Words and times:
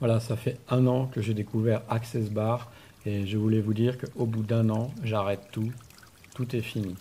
Voilà, 0.00 0.20
ça 0.20 0.36
fait 0.36 0.58
un 0.68 0.86
an 0.86 1.06
que 1.06 1.22
j'ai 1.22 1.34
découvert 1.34 1.82
Access 1.88 2.28
Bar 2.28 2.70
et 3.06 3.26
je 3.26 3.38
voulais 3.38 3.60
vous 3.60 3.74
dire 3.74 3.96
qu'au 3.98 4.26
bout 4.26 4.42
d'un 4.42 4.68
an, 4.70 4.92
j'arrête 5.02 5.48
tout. 5.52 5.72
Tout 6.34 6.56
est 6.56 6.62
fini. 6.62 6.96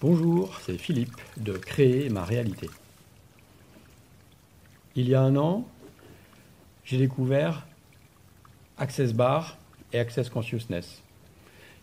Bonjour, 0.00 0.58
c'est 0.62 0.78
Philippe 0.78 1.20
de 1.36 1.52
Créer 1.52 2.08
ma 2.08 2.24
réalité. 2.24 2.68
Il 4.96 5.08
y 5.08 5.14
a 5.14 5.22
un 5.22 5.36
an, 5.36 5.64
j'ai 6.84 6.98
découvert 6.98 7.66
Access 8.78 9.12
Bar 9.12 9.58
et 9.92 10.00
Access 10.00 10.28
Consciousness. 10.28 11.02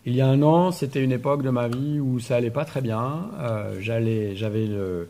Il 0.09 0.15
y 0.15 0.21
a 0.21 0.27
un 0.27 0.41
an, 0.41 0.71
c'était 0.71 1.03
une 1.03 1.11
époque 1.11 1.43
de 1.43 1.51
ma 1.51 1.67
vie 1.67 1.99
où 1.99 2.19
ça 2.19 2.35
allait 2.35 2.49
pas 2.49 2.65
très 2.65 2.81
bien. 2.81 3.29
Euh, 3.39 3.79
j'avais 3.79 4.65
le, 4.65 5.07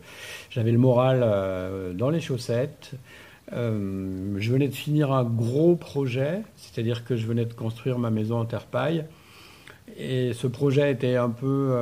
moral 0.76 1.22
euh, 1.22 1.94
dans 1.94 2.10
les 2.10 2.20
chaussettes. 2.20 2.90
Euh, 3.54 4.34
je 4.36 4.52
venais 4.52 4.68
de 4.68 4.74
finir 4.74 5.10
un 5.10 5.24
gros 5.24 5.74
projet, 5.74 6.42
c'est-à-dire 6.56 7.06
que 7.06 7.16
je 7.16 7.26
venais 7.26 7.46
de 7.46 7.54
construire 7.54 7.98
ma 7.98 8.10
maison 8.10 8.40
en 8.40 8.44
terre 8.44 8.66
paille. 8.66 9.06
Et 9.96 10.34
ce 10.34 10.46
projet 10.46 10.92
était 10.92 11.16
un 11.16 11.30
peu, 11.30 11.74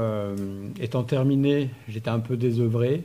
étant 0.80 1.02
terminé, 1.02 1.70
j'étais 1.88 2.10
un 2.10 2.20
peu 2.20 2.36
désœuvré. 2.36 3.02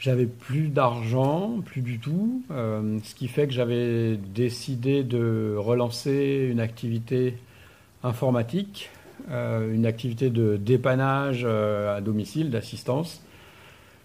J'avais 0.00 0.26
plus 0.26 0.66
d'argent, 0.70 1.60
plus 1.64 1.82
du 1.82 2.00
tout, 2.00 2.42
ce 2.50 3.14
qui 3.14 3.28
fait 3.28 3.46
que 3.46 3.52
j'avais 3.52 4.16
décidé 4.16 5.04
de 5.04 5.54
relancer 5.56 6.48
une 6.50 6.58
activité 6.58 7.36
informatique 8.02 8.90
une 9.28 9.86
activité 9.86 10.30
de 10.30 10.56
dépannage 10.56 11.42
euh, 11.44 11.96
à 11.96 12.00
domicile, 12.00 12.50
d'assistance. 12.50 13.22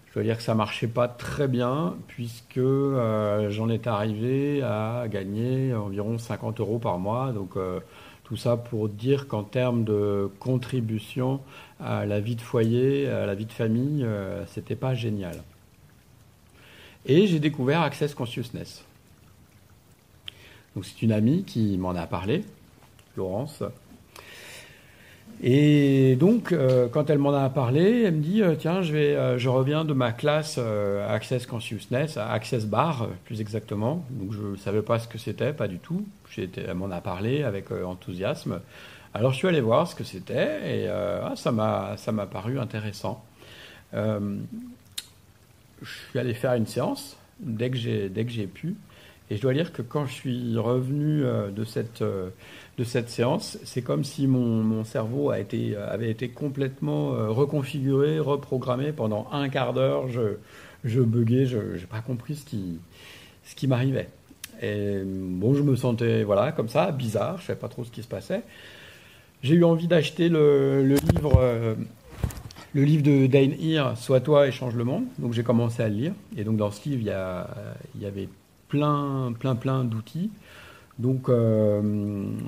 Je 0.08 0.14
dois 0.14 0.22
dire 0.22 0.36
que 0.36 0.42
ça 0.42 0.54
marchait 0.54 0.86
pas 0.86 1.08
très 1.08 1.46
bien 1.48 1.96
puisque 2.08 2.58
euh, 2.58 3.50
j'en 3.50 3.68
étais 3.68 3.88
arrivé 3.88 4.62
à 4.62 5.06
gagner 5.08 5.74
environ 5.74 6.18
50 6.18 6.60
euros 6.60 6.78
par 6.78 6.98
mois. 6.98 7.32
Donc 7.32 7.54
tout 8.24 8.36
ça 8.36 8.56
pour 8.56 8.88
dire 8.88 9.28
qu'en 9.28 9.44
termes 9.44 9.84
de 9.84 10.30
contribution 10.40 11.40
à 11.80 12.06
la 12.06 12.20
vie 12.20 12.36
de 12.36 12.40
foyer, 12.40 13.08
à 13.08 13.26
la 13.26 13.34
vie 13.34 13.46
de 13.46 13.52
famille, 13.52 14.06
c'était 14.46 14.74
pas 14.74 14.94
génial. 14.94 15.36
Et 17.04 17.26
j'ai 17.26 17.38
découvert 17.38 17.82
Access 17.82 18.14
Consciousness. 18.14 18.84
Donc 20.74 20.84
c'est 20.84 21.00
une 21.02 21.12
amie 21.12 21.44
qui 21.44 21.78
m'en 21.78 21.94
a 21.94 22.06
parlé, 22.06 22.44
Laurence, 23.16 23.62
et 25.42 26.16
donc, 26.16 26.52
euh, 26.52 26.88
quand 26.88 27.10
elle 27.10 27.18
m'en 27.18 27.34
a 27.34 27.50
parlé, 27.50 28.04
elle 28.06 28.14
me 28.14 28.22
dit 28.22 28.42
euh, 28.42 28.54
Tiens, 28.58 28.80
je, 28.80 28.92
vais, 28.92 29.14
euh, 29.14 29.38
je 29.38 29.48
reviens 29.48 29.84
de 29.84 29.92
ma 29.92 30.12
classe 30.12 30.58
Access 31.08 31.46
Consciousness, 31.46 32.16
Access 32.16 32.64
Bar 32.66 33.08
plus 33.24 33.40
exactement. 33.40 34.04
Donc, 34.10 34.32
je 34.32 34.42
ne 34.42 34.56
savais 34.56 34.82
pas 34.82 34.98
ce 34.98 35.08
que 35.08 35.18
c'était, 35.18 35.52
pas 35.52 35.68
du 35.68 35.78
tout. 35.78 36.06
elle 36.38 36.74
m'en 36.74 36.90
a 36.90 37.00
parlé 37.00 37.42
avec 37.42 37.70
enthousiasme. 37.70 38.60
Alors, 39.12 39.32
je 39.32 39.38
suis 39.38 39.48
allé 39.48 39.60
voir 39.60 39.86
ce 39.86 39.94
que 39.94 40.04
c'était 40.04 40.82
et 40.84 40.88
ah, 40.88 41.34
ça 41.36 41.52
m'a 41.52 42.26
paru 42.26 42.58
intéressant. 42.58 43.22
je 43.92 44.38
suis 45.82 46.18
allé 46.18 46.34
faire 46.34 46.54
une 46.54 46.66
séance 46.66 47.16
dès 47.40 47.70
que 47.70 47.76
j'ai 47.76 48.46
pu. 48.46 48.74
Et 49.30 49.36
je 49.36 49.42
dois 49.42 49.54
dire 49.54 49.72
que 49.72 49.82
quand 49.82 50.06
je 50.06 50.12
suis 50.12 50.56
revenu 50.56 51.22
de 51.22 51.64
cette 51.64 52.02
de 52.78 52.84
cette 52.84 53.08
séance, 53.08 53.58
c'est 53.64 53.82
comme 53.82 54.04
si 54.04 54.26
mon, 54.26 54.84
cerveau 54.84 55.30
a 55.30 55.40
été, 55.40 55.76
avait 55.76 56.10
été 56.10 56.28
complètement 56.28 57.14
euh, 57.14 57.30
reconfiguré, 57.30 58.18
reprogrammé 58.18 58.92
pendant 58.92 59.28
un 59.32 59.48
quart 59.48 59.72
d'heure. 59.72 60.08
Je, 60.08 60.36
je 60.84 61.00
buguais, 61.00 61.46
je 61.46 61.58
n'ai 61.58 61.86
pas 61.90 62.00
compris 62.00 62.36
ce 62.36 62.44
qui, 62.44 62.78
ce 63.44 63.54
qui 63.54 63.66
m'arrivait. 63.66 64.08
Et 64.62 65.02
bon, 65.04 65.54
je 65.54 65.62
me 65.62 65.74
sentais 65.74 66.22
voilà 66.22 66.52
comme 66.52 66.68
ça, 66.68 66.92
bizarre, 66.92 67.36
je 67.38 67.42
ne 67.42 67.46
savais 67.46 67.58
pas 67.58 67.68
trop 67.68 67.84
ce 67.84 67.90
qui 67.90 68.02
se 68.02 68.08
passait. 68.08 68.42
J'ai 69.42 69.54
eu 69.54 69.64
envie 69.64 69.86
d'acheter 69.86 70.28
le, 70.28 70.82
livre, 70.82 71.38
euh, 71.38 71.74
le 72.74 72.84
livre 72.84 73.02
de 73.02 73.26
Dane 73.26 73.52
Heer, 73.52 73.96
Sois 73.96 74.20
toi 74.20 74.46
et 74.46 74.52
change 74.52 74.74
le 74.74 74.84
monde. 74.84 75.04
Donc 75.18 75.32
j'ai 75.32 75.42
commencé 75.42 75.82
à 75.82 75.88
le 75.88 75.94
lire. 75.94 76.12
Et 76.36 76.44
donc 76.44 76.56
dans 76.56 76.70
ce 76.70 76.88
livre, 76.88 77.02
il 77.94 78.02
y 78.02 78.06
avait 78.06 78.28
plein, 78.68 79.32
plein, 79.38 79.54
plein 79.54 79.84
d'outils. 79.84 80.30
Donc, 80.98 81.28
euh, 81.28 81.82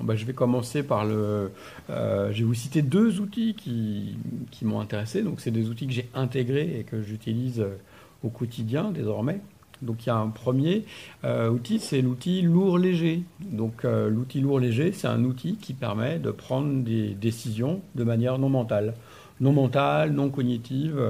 bah, 0.03 0.17
je 0.17 0.25
vais 0.25 0.33
commencer 0.33 0.83
par 0.83 1.05
le. 1.05 1.51
Euh, 1.91 2.33
je 2.33 2.39
vais 2.39 2.45
vous 2.45 2.55
citer 2.55 2.81
deux 2.83 3.21
outils 3.21 3.55
qui, 3.55 4.17
m'ont 4.63 4.81
intéressé. 4.81 5.23
Donc, 5.23 5.41
c'est 5.41 5.51
des 5.51 5.69
outils 5.69 5.87
que 5.87 5.93
j'ai 5.93 6.09
intégrés 6.15 6.79
et 6.81 6.85
que 6.85 7.03
j'utilise 7.03 7.61
euh, 7.61 7.77
au 8.25 8.31
quotidien 8.31 8.91
désormais. 8.91 9.41
Donc, 9.83 10.07
il 10.07 10.09
y 10.09 10.11
a 10.11 10.17
un 10.17 10.29
premier 10.29 10.85
outil, 11.23 11.79
c'est 11.79 12.03
l'outil 12.03 12.43
lourd-léger. 12.43 13.23
Donc, 13.39 13.85
l'outil 13.85 14.41
lourd-léger, 14.41 14.91
c'est 14.91 15.07
un 15.07 15.23
outil 15.23 15.55
qui 15.55 15.73
permet 15.73 16.19
de 16.19 16.33
prendre 16.33 16.83
des 16.83 17.11
décisions 17.11 17.81
de 17.95 18.03
manière 18.03 18.39
non 18.41 18.49
mentale. 18.49 18.95
Non 19.39 19.53
mentale, 19.53 20.11
non 20.11 20.31
cognitive, 20.31 21.01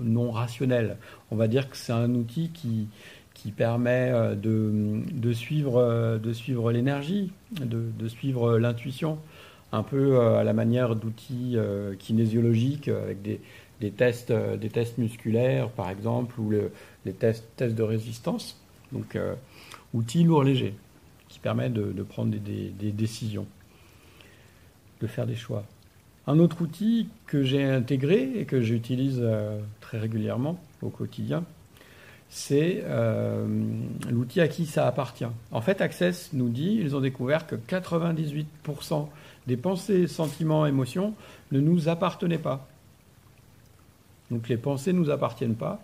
non 0.00 0.30
rationnelle. 0.30 0.96
On 1.30 1.36
va 1.36 1.48
dire 1.48 1.68
que 1.68 1.76
c'est 1.76 1.92
un 1.92 2.14
outil 2.14 2.48
qui, 2.48 2.88
qui 3.44 3.52
permet 3.52 4.10
euh, 4.10 4.34
de, 4.34 5.32
suivre, 5.34 5.76
euh, 5.76 6.16
de 6.16 6.32
suivre 6.32 6.72
l'énergie, 6.72 7.30
de, 7.60 8.08
suivre 8.08 8.56
l'intuition, 8.56 9.18
un 9.70 9.82
peu 9.82 10.16
euh, 10.16 10.38
à 10.38 10.44
la 10.44 10.54
manière 10.54 10.96
d'outils 10.96 11.58
kinésiologiques 11.98 12.88
avec 12.88 13.20
des, 13.20 13.90
tests, 13.90 14.32
des 14.32 14.70
tests 14.70 14.96
musculaires, 14.96 15.68
par 15.68 15.90
exemple, 15.90 16.40
ou 16.40 16.52
les 17.04 17.12
tests, 17.12 17.44
tests 17.56 17.74
de 17.74 17.82
résistance. 17.82 18.58
Donc, 18.92 19.18
outil 19.92 20.24
lourd-léger 20.24 20.74
qui 21.28 21.38
permet 21.38 21.68
de, 21.68 22.02
prendre 22.02 22.30
des, 22.30 22.70
des, 22.70 22.92
décisions, 22.92 23.46
de 25.02 25.06
faire 25.06 25.26
des 25.26 25.36
choix. 25.36 25.66
Un 26.26 26.38
autre 26.38 26.62
outil 26.62 27.08
que 27.26 27.42
j'ai 27.42 27.62
intégré 27.62 28.30
et 28.36 28.46
que 28.46 28.62
j'utilise 28.62 29.22
très 29.82 29.98
régulièrement 29.98 30.58
au 30.80 30.88
quotidien, 30.88 31.44
c'est 32.36 32.82
euh, 32.86 33.46
l'outil 34.10 34.40
à 34.40 34.48
qui 34.48 34.66
ça 34.66 34.88
appartient. 34.88 35.24
En 35.52 35.60
fait, 35.60 35.80
Access 35.80 36.30
nous 36.32 36.48
dit, 36.48 36.80
ils 36.80 36.96
ont 36.96 37.00
découvert 37.00 37.46
que 37.46 37.54
98% 37.54 38.44
des 39.46 39.56
pensées, 39.56 40.08
sentiments, 40.08 40.66
émotions 40.66 41.14
ne 41.52 41.60
nous 41.60 41.88
appartenaient 41.88 42.38
pas. 42.38 42.66
Donc 44.32 44.48
les 44.48 44.56
pensées 44.56 44.92
ne 44.92 44.98
nous 44.98 45.10
appartiennent 45.10 45.54
pas. 45.54 45.80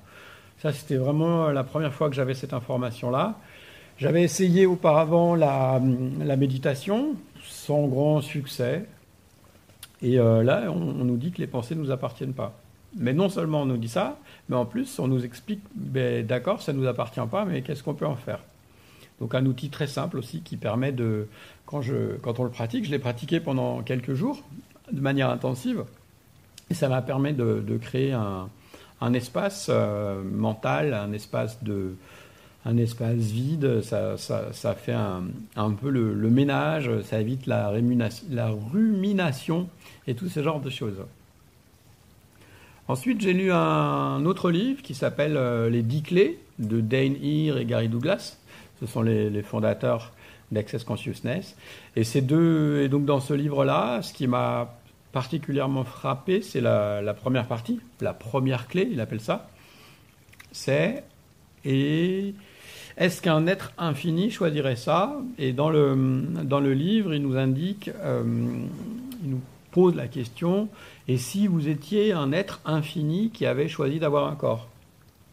Ça, 0.60 0.72
c'était 0.72 0.96
vraiment 0.96 1.50
la 1.50 1.62
première 1.62 1.94
fois 1.94 2.10
que 2.10 2.16
j'avais 2.16 2.34
cette 2.34 2.52
information-là. 2.52 3.38
J'avais 3.96 4.24
essayé 4.24 4.66
auparavant 4.66 5.36
la, 5.36 5.78
méditation, 5.78 7.14
sans 7.44 7.86
grand 7.86 8.22
succès. 8.22 8.86
Et 10.02 10.18
euh, 10.18 10.42
là, 10.42 10.64
on, 10.68 11.04
nous 11.04 11.16
dit 11.16 11.30
que 11.30 11.38
les 11.38 11.46
pensées 11.46 11.76
ne 11.76 11.80
nous 11.82 11.92
appartiennent 11.92 12.34
pas. 12.34 12.58
Mais 12.96 13.12
non 13.12 13.28
seulement 13.28 13.62
on 13.62 13.66
nous 13.66 13.76
dit 13.76 13.88
ça, 13.88 14.18
mais 14.48 14.56
en 14.56 14.66
plus 14.66 14.98
on 14.98 15.06
nous 15.06 15.24
explique, 15.24 15.60
ben, 15.74 16.26
d'accord, 16.26 16.60
ça 16.62 16.72
ne 16.72 16.78
nous 16.78 16.86
appartient 16.86 17.20
pas, 17.30 17.44
mais 17.44 17.62
qu'est-ce 17.62 17.82
qu'on 17.82 17.94
peut 17.94 18.06
en 18.06 18.16
faire? 18.16 18.40
Donc 19.20 19.34
un 19.34 19.46
outil 19.46 19.70
très 19.70 19.86
simple 19.86 20.18
aussi 20.18 20.40
qui 20.40 20.56
permet 20.56 20.92
de, 20.92 21.28
quand, 21.66 21.82
je, 21.82 22.16
quand 22.22 22.40
on 22.40 22.44
le 22.44 22.50
pratique, 22.50 22.84
je 22.84 22.90
l'ai 22.90 22.98
pratiqué 22.98 23.38
pendant 23.38 23.82
quelques 23.82 24.14
jours 24.14 24.42
de 24.90 25.00
manière 25.00 25.30
intensive, 25.30 25.84
et 26.68 26.74
ça 26.74 26.88
m'a 26.88 27.02
permis 27.02 27.32
de, 27.32 27.78
créer 27.80 28.12
un, 28.12 28.48
espace 29.14 29.68
euh, 29.70 30.22
mental, 30.22 30.94
un 30.94 31.12
espace 31.12 31.62
de, 31.62 31.94
un 32.64 32.76
espace 32.76 33.16
vide, 33.16 33.82
ça, 33.82 34.16
ça, 34.16 34.52
ça 34.52 34.74
fait 34.74 34.92
un, 34.92 35.24
un 35.56 35.70
peu 35.70 35.90
le, 35.90 36.30
ménage, 36.30 36.90
ça 37.02 37.20
évite 37.20 37.46
la, 37.46 37.72
la 38.30 38.48
rumination 38.48 39.68
et 40.06 40.14
tout 40.14 40.28
ce 40.28 40.42
genre 40.42 40.60
de 40.60 40.70
choses. 40.70 40.98
Ensuite, 42.90 43.20
j'ai 43.20 43.34
lu 43.34 43.52
un 43.52 44.24
autre 44.24 44.50
livre 44.50 44.82
qui 44.82 44.94
s'appelle 44.94 45.36
euh, 45.36 45.70
Les 45.70 45.82
dix 45.82 46.02
clés 46.02 46.40
de 46.58 46.80
Dane 46.80 47.14
Heer 47.22 47.56
et 47.58 47.64
Gary 47.64 47.88
Douglas. 47.88 48.36
Ce 48.80 48.86
sont 48.86 49.02
les, 49.02 49.42
fondateurs 49.42 50.10
d'Access 50.50 50.82
Consciousness. 50.82 51.56
Et 51.94 52.02
ces 52.02 52.20
deux, 52.20 52.80
et 52.82 52.88
donc 52.88 53.04
dans 53.04 53.20
ce 53.20 53.32
livre-là, 53.32 54.02
ce 54.02 54.12
qui 54.12 54.26
m'a 54.26 54.74
particulièrement 55.12 55.84
frappé, 55.84 56.42
c'est 56.42 56.60
la, 56.60 57.14
première 57.14 57.46
partie, 57.46 57.78
la 58.00 58.12
première 58.12 58.66
clé, 58.66 58.88
il 58.90 59.00
appelle 59.00 59.20
ça. 59.20 59.48
C'est 60.50 61.04
est-ce 61.64 63.22
qu'un 63.22 63.46
être 63.46 63.70
infini 63.78 64.32
choisirait 64.32 64.74
ça? 64.74 65.16
Et 65.38 65.52
dans 65.52 65.70
le, 65.70 66.24
dans 66.42 66.58
le 66.58 66.74
livre, 66.74 67.14
il 67.14 67.22
nous 67.22 67.36
indique, 67.36 67.88
euh, 68.02 68.24
il 69.22 69.30
nous 69.30 69.40
pose 69.70 69.94
la 69.94 70.08
question 70.08 70.68
et 71.10 71.16
si 71.16 71.48
vous 71.48 71.66
étiez 71.66 72.12
un 72.12 72.30
être 72.30 72.60
infini 72.64 73.30
qui 73.30 73.44
avait 73.44 73.66
choisi 73.66 73.98
d'avoir 73.98 74.30
un 74.30 74.36
corps? 74.36 74.68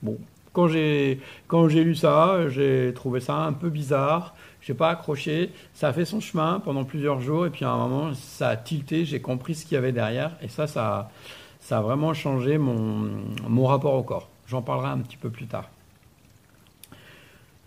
Bon, 0.02 0.18
quand 0.52 0.68
j'ai 0.68 1.22
quand 1.46 1.70
j'ai 1.70 1.84
lu 1.84 1.94
ça, 1.94 2.50
j'ai 2.50 2.92
trouvé 2.96 3.20
ça 3.20 3.36
un 3.36 3.54
peu 3.54 3.70
bizarre. 3.70 4.34
J'ai 4.60 4.74
pas 4.74 4.90
accroché. 4.90 5.52
Ça 5.76 5.90
a 5.90 5.94
fait 5.94 6.06
son 6.06 6.20
chemin 6.20 6.60
pendant 6.66 6.84
plusieurs 6.84 7.22
jours 7.22 7.46
et 7.46 7.52
puis 7.52 7.64
à 7.64 7.70
un 7.70 7.78
moment 7.78 8.16
ça 8.16 8.50
a 8.50 8.58
tilté. 8.58 9.06
J'ai 9.06 9.22
compris 9.22 9.54
ce 9.54 9.68
qu'il 9.68 9.76
y 9.76 9.78
avait 9.78 9.92
derrière 9.92 10.32
et 10.42 10.48
ça 10.48 10.66
ça 10.66 11.12
ça 11.60 11.78
a 11.78 11.82
vraiment 11.82 12.16
changé 12.16 12.58
mon 12.58 13.12
mon 13.48 13.66
rapport 13.68 13.94
au 13.94 14.04
corps. 14.04 14.30
J'en 14.48 14.64
parlerai 14.64 14.90
un 14.90 14.98
petit 14.98 15.18
peu 15.18 15.30
plus 15.30 15.46
tard. 15.46 15.70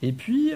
Et 0.03 0.13
puis, 0.13 0.53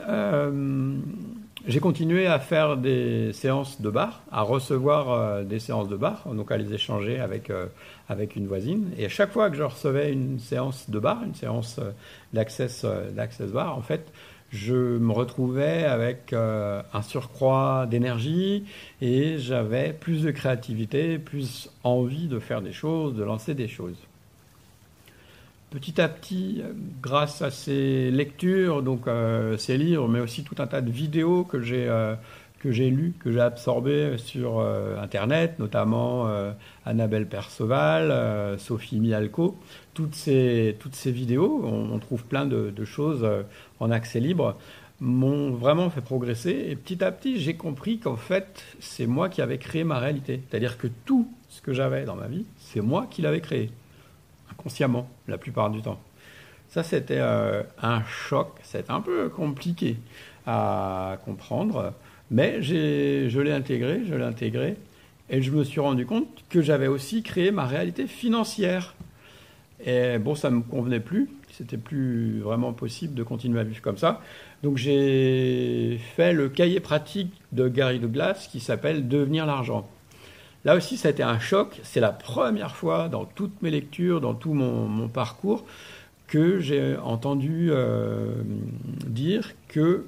j'ai 1.66 1.80
continué 1.80 2.26
à 2.26 2.38
faire 2.38 2.76
des 2.76 3.32
séances 3.32 3.80
de 3.80 3.90
bar, 3.90 4.22
à 4.30 4.42
recevoir 4.42 5.44
des 5.44 5.58
séances 5.58 5.88
de 5.88 5.96
bar, 5.96 6.22
donc 6.34 6.52
à 6.52 6.56
les 6.56 6.72
échanger 6.74 7.20
avec, 7.20 7.50
avec 8.08 8.36
une 8.36 8.46
voisine. 8.46 8.90
Et 8.98 9.06
à 9.06 9.08
chaque 9.08 9.32
fois 9.32 9.50
que 9.50 9.56
je 9.56 9.62
recevais 9.62 10.12
une 10.12 10.38
séance 10.38 10.90
de 10.90 10.98
bar, 10.98 11.22
une 11.24 11.34
séance 11.34 11.80
d'access 12.32 12.84
bar, 13.52 13.78
en 13.78 13.82
fait, 13.82 14.12
je 14.54 14.98
me 14.98 15.12
retrouvais 15.12 15.84
avec 15.84 16.32
euh, 16.32 16.80
un 16.92 17.02
surcroît 17.02 17.86
d'énergie 17.90 18.64
et 19.00 19.36
j'avais 19.38 19.92
plus 19.92 20.22
de 20.22 20.30
créativité, 20.30 21.18
plus 21.18 21.70
envie 21.82 22.28
de 22.28 22.38
faire 22.38 22.62
des 22.62 22.72
choses, 22.72 23.14
de 23.14 23.24
lancer 23.24 23.54
des 23.54 23.66
choses. 23.66 23.96
Petit 25.74 26.00
à 26.00 26.08
petit, 26.08 26.62
grâce 27.02 27.42
à 27.42 27.50
ces 27.50 28.12
lectures, 28.12 28.80
donc 28.80 29.08
euh, 29.08 29.56
ces 29.58 29.76
livres, 29.76 30.06
mais 30.06 30.20
aussi 30.20 30.44
tout 30.44 30.54
un 30.58 30.68
tas 30.68 30.80
de 30.80 30.90
vidéos 30.92 31.42
que 31.42 31.60
j'ai 31.60 31.88
euh, 31.88 32.14
que 32.60 32.70
j'ai 32.70 32.90
lues, 32.90 33.12
que 33.18 33.32
j'ai 33.32 33.40
absorbées 33.40 34.16
sur 34.16 34.60
Internet, 34.98 35.58
notamment 35.58 36.26
Annabelle 36.86 37.28
Perceval, 37.28 38.58
Sophie 38.58 39.00
Mialco, 39.00 39.58
toutes 39.92 40.14
ces, 40.14 40.74
toutes 40.80 40.94
ces 40.94 41.10
vidéos, 41.10 41.60
on, 41.62 41.98
trouve 41.98 42.24
plein 42.24 42.46
de, 42.46 42.70
de 42.74 42.84
choses 42.86 43.28
en 43.80 43.90
accès 43.90 44.18
libre 44.18 44.56
m'ont 44.98 45.50
vraiment 45.50 45.90
fait 45.90 46.00
progresser. 46.00 46.68
Et 46.70 46.76
petit 46.76 47.04
à 47.04 47.12
petit, 47.12 47.38
j'ai 47.38 47.54
compris 47.54 47.98
qu'en 47.98 48.16
fait, 48.16 48.64
c'est 48.80 49.06
moi 49.06 49.28
qui 49.28 49.42
avais 49.42 49.58
créé 49.58 49.84
ma 49.84 49.98
réalité. 49.98 50.40
C'est-à-dire 50.48 50.78
que 50.78 50.86
tout 51.04 51.28
ce 51.50 51.60
que 51.60 51.74
j'avais 51.74 52.04
dans 52.04 52.16
ma 52.16 52.28
vie, 52.28 52.46
c'est 52.56 52.80
moi 52.80 53.06
qui 53.10 53.20
l'avais 53.20 53.42
créé. 53.42 53.70
Inconsciemment, 54.64 55.08
la 55.28 55.36
plupart 55.36 55.70
du 55.70 55.82
temps. 55.82 56.00
Ça, 56.68 56.82
c'était 56.82 57.18
euh, 57.18 57.62
un 57.82 58.02
choc. 58.04 58.48
C'était 58.62 58.90
un 58.90 59.00
peu 59.00 59.28
compliqué 59.28 59.96
à 60.46 61.18
comprendre. 61.24 61.92
Mais 62.30 62.62
je 62.62 63.38
l'ai 63.40 63.52
intégré, 63.52 64.00
je 64.08 64.14
l'ai 64.14 64.24
intégré. 64.24 64.76
Et 65.28 65.42
je 65.42 65.50
me 65.50 65.64
suis 65.64 65.80
rendu 65.80 66.06
compte 66.06 66.44
que 66.48 66.62
j'avais 66.62 66.86
aussi 66.86 67.22
créé 67.22 67.50
ma 67.50 67.66
réalité 67.66 68.06
financière. 68.06 68.94
Et 69.84 70.18
bon, 70.18 70.34
ça 70.34 70.50
ne 70.50 70.56
me 70.56 70.62
convenait 70.62 71.00
plus 71.00 71.28
c'était 71.56 71.76
plus 71.76 72.40
vraiment 72.40 72.72
possible 72.72 73.14
de 73.14 73.22
continuer 73.22 73.60
à 73.60 73.64
vivre 73.64 73.80
comme 73.80 73.98
ça. 73.98 74.20
Donc 74.62 74.76
j'ai 74.76 75.98
fait 76.16 76.32
le 76.32 76.48
cahier 76.48 76.80
pratique 76.80 77.32
de 77.52 77.68
Gary 77.68 78.00
Douglas 78.00 78.48
qui 78.50 78.60
s'appelle 78.60 79.08
Devenir 79.08 79.46
l'argent. 79.46 79.88
Là 80.64 80.76
aussi, 80.76 80.96
ça 80.96 81.08
a 81.08 81.10
été 81.10 81.22
un 81.22 81.38
choc. 81.38 81.80
C'est 81.82 82.00
la 82.00 82.12
première 82.12 82.74
fois 82.74 83.08
dans 83.08 83.24
toutes 83.24 83.60
mes 83.62 83.70
lectures, 83.70 84.20
dans 84.20 84.34
tout 84.34 84.54
mon, 84.54 85.08
parcours, 85.08 85.64
que 86.26 86.60
j'ai 86.60 86.96
entendu 86.96 87.68
euh, 87.70 88.42
dire 89.06 89.52
que 89.68 90.06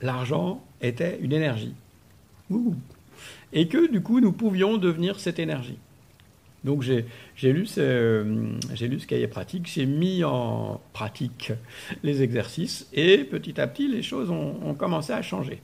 l'argent 0.00 0.62
était 0.80 1.18
une 1.20 1.32
énergie. 1.32 1.74
Et 3.52 3.68
que 3.68 3.90
du 3.90 4.00
coup, 4.00 4.20
nous 4.20 4.32
pouvions 4.32 4.76
devenir 4.76 5.18
cette 5.18 5.38
énergie. 5.38 5.78
Donc 6.64 6.82
j'ai 6.82 7.52
lu, 7.52 7.66
ce, 7.66 8.22
lu 8.22 9.00
ce 9.00 9.06
cahier 9.06 9.28
pratique, 9.28 9.66
j'ai 9.66 9.86
mis 9.86 10.24
en 10.24 10.80
pratique 10.92 11.52
les 12.02 12.22
exercices 12.22 12.86
et 12.92 13.24
petit 13.24 13.58
à 13.60 13.66
petit 13.66 13.88
les 13.88 14.02
choses 14.02 14.30
ont, 14.30 14.74
commencé 14.74 15.12
à 15.12 15.22
changer. 15.22 15.62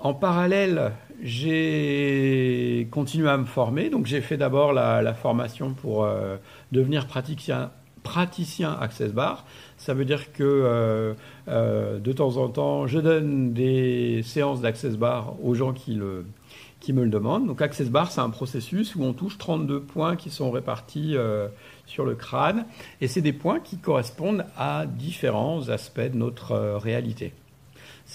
En 0.00 0.14
parallèle, 0.14 0.92
j'ai 1.22 2.88
continué 2.90 3.28
à 3.28 3.36
me 3.36 3.44
former, 3.44 3.90
donc 3.90 4.06
j'ai 4.06 4.22
fait 4.22 4.38
d'abord 4.38 4.72
la, 4.72 5.12
formation 5.12 5.74
pour 5.74 6.04
euh, 6.04 6.36
devenir 6.72 7.06
praticien, 7.06 7.70
Access 8.80 9.12
Bar. 9.12 9.44
Ça 9.76 9.92
veut 9.92 10.06
dire 10.06 10.32
que 10.32 11.14
euh, 11.48 11.98
de 11.98 12.12
temps 12.12 12.38
en 12.38 12.48
temps, 12.48 12.86
je 12.86 12.98
donne 12.98 13.52
des 13.52 14.22
séances 14.22 14.62
d'Access 14.62 14.96
Bar 14.96 15.34
aux 15.44 15.54
gens 15.54 15.74
qui 15.74 15.96
me 15.96 16.24
le 16.88 17.10
demande. 17.10 17.46
Donc 17.46 17.60
Access 17.60 17.90
Bar, 17.90 18.10
c'est 18.10 18.22
un 18.22 18.30
processus 18.30 18.96
où 18.96 19.04
on 19.04 19.12
touche 19.12 19.36
32 19.36 19.80
points 19.80 20.16
qui 20.16 20.30
sont 20.30 20.50
répartis 20.50 21.14
euh, 21.14 21.48
sur 21.86 22.06
le 22.06 22.14
crâne, 22.14 22.64
et 23.02 23.08
c'est 23.08 23.20
des 23.20 23.34
points 23.34 23.60
qui 23.60 23.76
correspondent 23.76 24.46
à 24.56 24.86
différents 24.86 25.68
aspects 25.68 26.00
de 26.00 26.16
notre 26.16 26.52
euh, 26.52 26.78
réalité. 26.78 27.34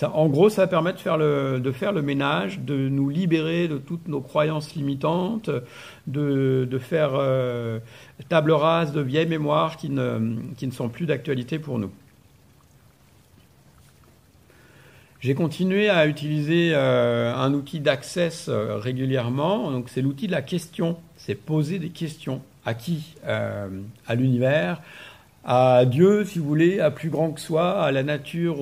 En 0.03 0.27
gros, 0.27 0.49
ça 0.49 0.67
permet 0.67 0.93
de 0.93 0.99
faire, 0.99 1.17
le, 1.17 2.01
ménage, 2.01 2.59
de 2.59 2.89
nous 2.89 3.09
libérer 3.09 3.67
de 3.67 3.77
toutes 3.77 4.07
nos 4.07 4.21
croyances 4.21 4.75
limitantes, 4.75 5.49
de, 6.07 6.79
faire 6.79 7.11
euh, 7.13 7.79
table 8.27 8.51
rase 8.51 8.91
de 8.91 9.01
vieilles 9.01 9.27
mémoires 9.27 9.77
qui 9.77 9.89
ne, 9.89 10.71
sont 10.71 10.89
plus 10.89 11.05
d'actualité 11.05 11.59
pour 11.59 11.79
nous. 11.79 11.91
J'ai 15.25 15.33
continué 15.33 15.89
à 15.89 16.05
utiliser 16.05 16.73
euh, 16.75 17.33
un 17.33 17.51
outil 17.55 17.79
d'accès 17.79 18.29
euh, 18.47 18.77
régulièrement. 18.77 19.71
Donc 19.71 19.89
c'est 19.89 20.03
l'outil 20.03 20.27
de 20.27 20.31
la 20.31 20.43
question. 20.43 20.97
C'est 21.17 21.33
poser 21.33 21.79
des 21.79 21.89
questions. 21.89 22.43
À 22.63 22.75
qui? 22.75 23.15
Euh, 23.25 23.67
À 24.05 24.13
l'univers, 24.13 24.81
à 25.43 25.85
Dieu, 25.85 26.25
si 26.25 26.37
vous 26.37 26.45
voulez, 26.45 26.79
à 26.79 26.91
plus 26.91 27.09
grand 27.09 27.31
que 27.31 27.41
soi, 27.41 27.81
à 27.81 27.91
la 27.91 28.03
nature, 28.03 28.57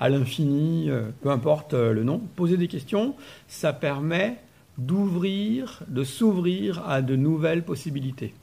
à 0.00 0.08
l'infini, 0.08 0.88
peu 1.22 1.30
importe 1.30 1.74
le 1.74 2.04
nom. 2.04 2.20
Poser 2.36 2.56
des 2.56 2.68
questions, 2.68 3.14
ça 3.48 3.72
permet 3.72 4.36
d'ouvrir, 4.78 5.82
de 5.88 6.04
s'ouvrir 6.04 6.86
à 6.88 7.02
de 7.02 7.16
nouvelles 7.16 7.64
possibilités. 7.64 8.34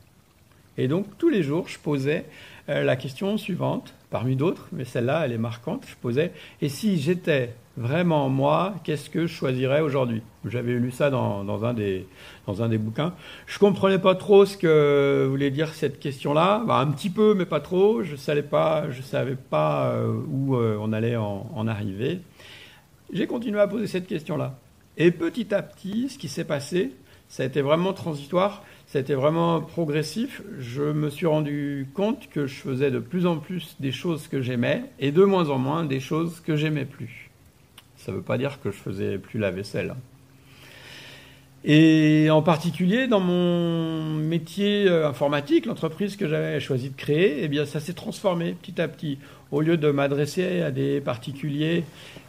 Et 0.77 0.87
donc 0.87 1.05
tous 1.17 1.29
les 1.29 1.43
jours, 1.43 1.67
je 1.67 1.79
posais 1.79 2.25
la 2.67 2.95
question 2.95 3.37
suivante 3.37 3.93
parmi 4.09 4.35
d'autres, 4.35 4.67
mais 4.71 4.85
celle-là, 4.85 5.23
elle 5.25 5.31
est 5.33 5.37
marquante. 5.37 5.85
Je 5.87 5.95
posais, 5.95 6.31
et 6.61 6.69
si 6.69 6.99
j'étais 6.99 7.53
vraiment 7.77 8.29
moi, 8.29 8.75
qu'est-ce 8.83 9.09
que 9.09 9.25
je 9.25 9.33
choisirais 9.33 9.81
aujourd'hui? 9.81 10.21
J'avais 10.45 10.73
lu 10.73 10.91
ça 10.91 11.09
dans, 11.09 11.65
un 11.65 11.73
des, 11.73 12.05
dans 12.45 12.61
un 12.61 12.69
des 12.69 12.77
bouquins. 12.77 13.13
Je 13.47 13.57
comprenais 13.59 13.99
pas 13.99 14.15
trop 14.15 14.45
ce 14.45 14.57
que 14.57 15.25
voulait 15.29 15.51
dire 15.51 15.73
cette 15.73 15.99
question-là. 15.99 16.63
Bah, 16.67 16.77
un 16.77 16.91
petit 16.91 17.09
peu, 17.09 17.33
mais 17.33 17.45
pas 17.45 17.59
trop. 17.59 18.03
Je 18.03 18.15
savais 18.15 18.43
pas, 18.43 18.89
je 18.91 19.01
savais 19.01 19.35
pas 19.35 19.87
euh, 19.87 20.13
où 20.29 20.55
euh, 20.55 20.77
on 20.79 20.93
allait 20.93 21.15
en, 21.15 21.49
en 21.53 21.67
arriver. 21.67 22.19
J'ai 23.11 23.27
continué 23.27 23.59
à 23.59 23.67
poser 23.67 23.87
cette 23.87 24.07
question-là. 24.07 24.59
Et 24.97 25.11
petit 25.11 25.53
à 25.53 25.63
petit, 25.63 26.09
ce 26.09 26.17
qui 26.17 26.27
s'est 26.27 26.43
passé, 26.45 26.93
ça 27.29 27.43
a 27.43 27.45
été 27.47 27.61
vraiment 27.61 27.93
transitoire 27.93 28.63
c'était 28.93 29.15
vraiment 29.15 29.59
progressif. 29.59 30.43
Je 30.59 30.83
me 30.83 31.09
suis 31.09 31.25
rendu 31.25 31.87
compte 31.95 32.29
que 32.29 32.45
je 32.45 32.53
faisais 32.53 32.91
de 32.91 32.99
plus 32.99 33.25
en 33.25 33.37
plus 33.37 33.75
des 33.79 33.91
choses 33.91 34.27
que 34.27 34.39
j'aimais 34.39 34.83
et 34.99 35.11
de 35.11 35.23
moins 35.23 35.49
en 35.49 35.57
moins 35.57 35.83
des 35.83 35.99
choses 35.99 36.41
que 36.41 36.55
j'aimais 36.55 36.85
plus. 36.85 37.31
Ça 37.97 38.11
ne 38.11 38.17
veut 38.17 38.23
pas 38.23 38.37
dire 38.37 38.59
que 38.61 38.69
je 38.69 38.77
faisais 38.77 39.17
plus 39.17 39.39
la 39.39 39.49
vaisselle. 39.49 39.95
Et 41.65 42.29
en 42.29 42.43
particulier 42.43 43.07
dans 43.07 43.19
mon 43.19 44.13
métier 44.13 44.87
euh, 44.87 45.07
informatique, 45.07 45.65
l'entreprise 45.65 46.15
que 46.15 46.27
j'avais 46.27 46.59
choisi 46.59 46.91
de 46.91 46.95
créer, 46.95 47.43
eh 47.43 47.47
bien 47.47 47.65
ça 47.65 47.79
s'est 47.79 47.93
transformé 47.93 48.55
petit 48.61 48.79
à 48.79 48.87
petit. 48.87 49.17
Au 49.53 49.61
lieu 49.61 49.77
de 49.77 49.91
m'adresser 49.91 50.63
à 50.63 50.71
des 50.71 50.99
particuliers 50.99 51.83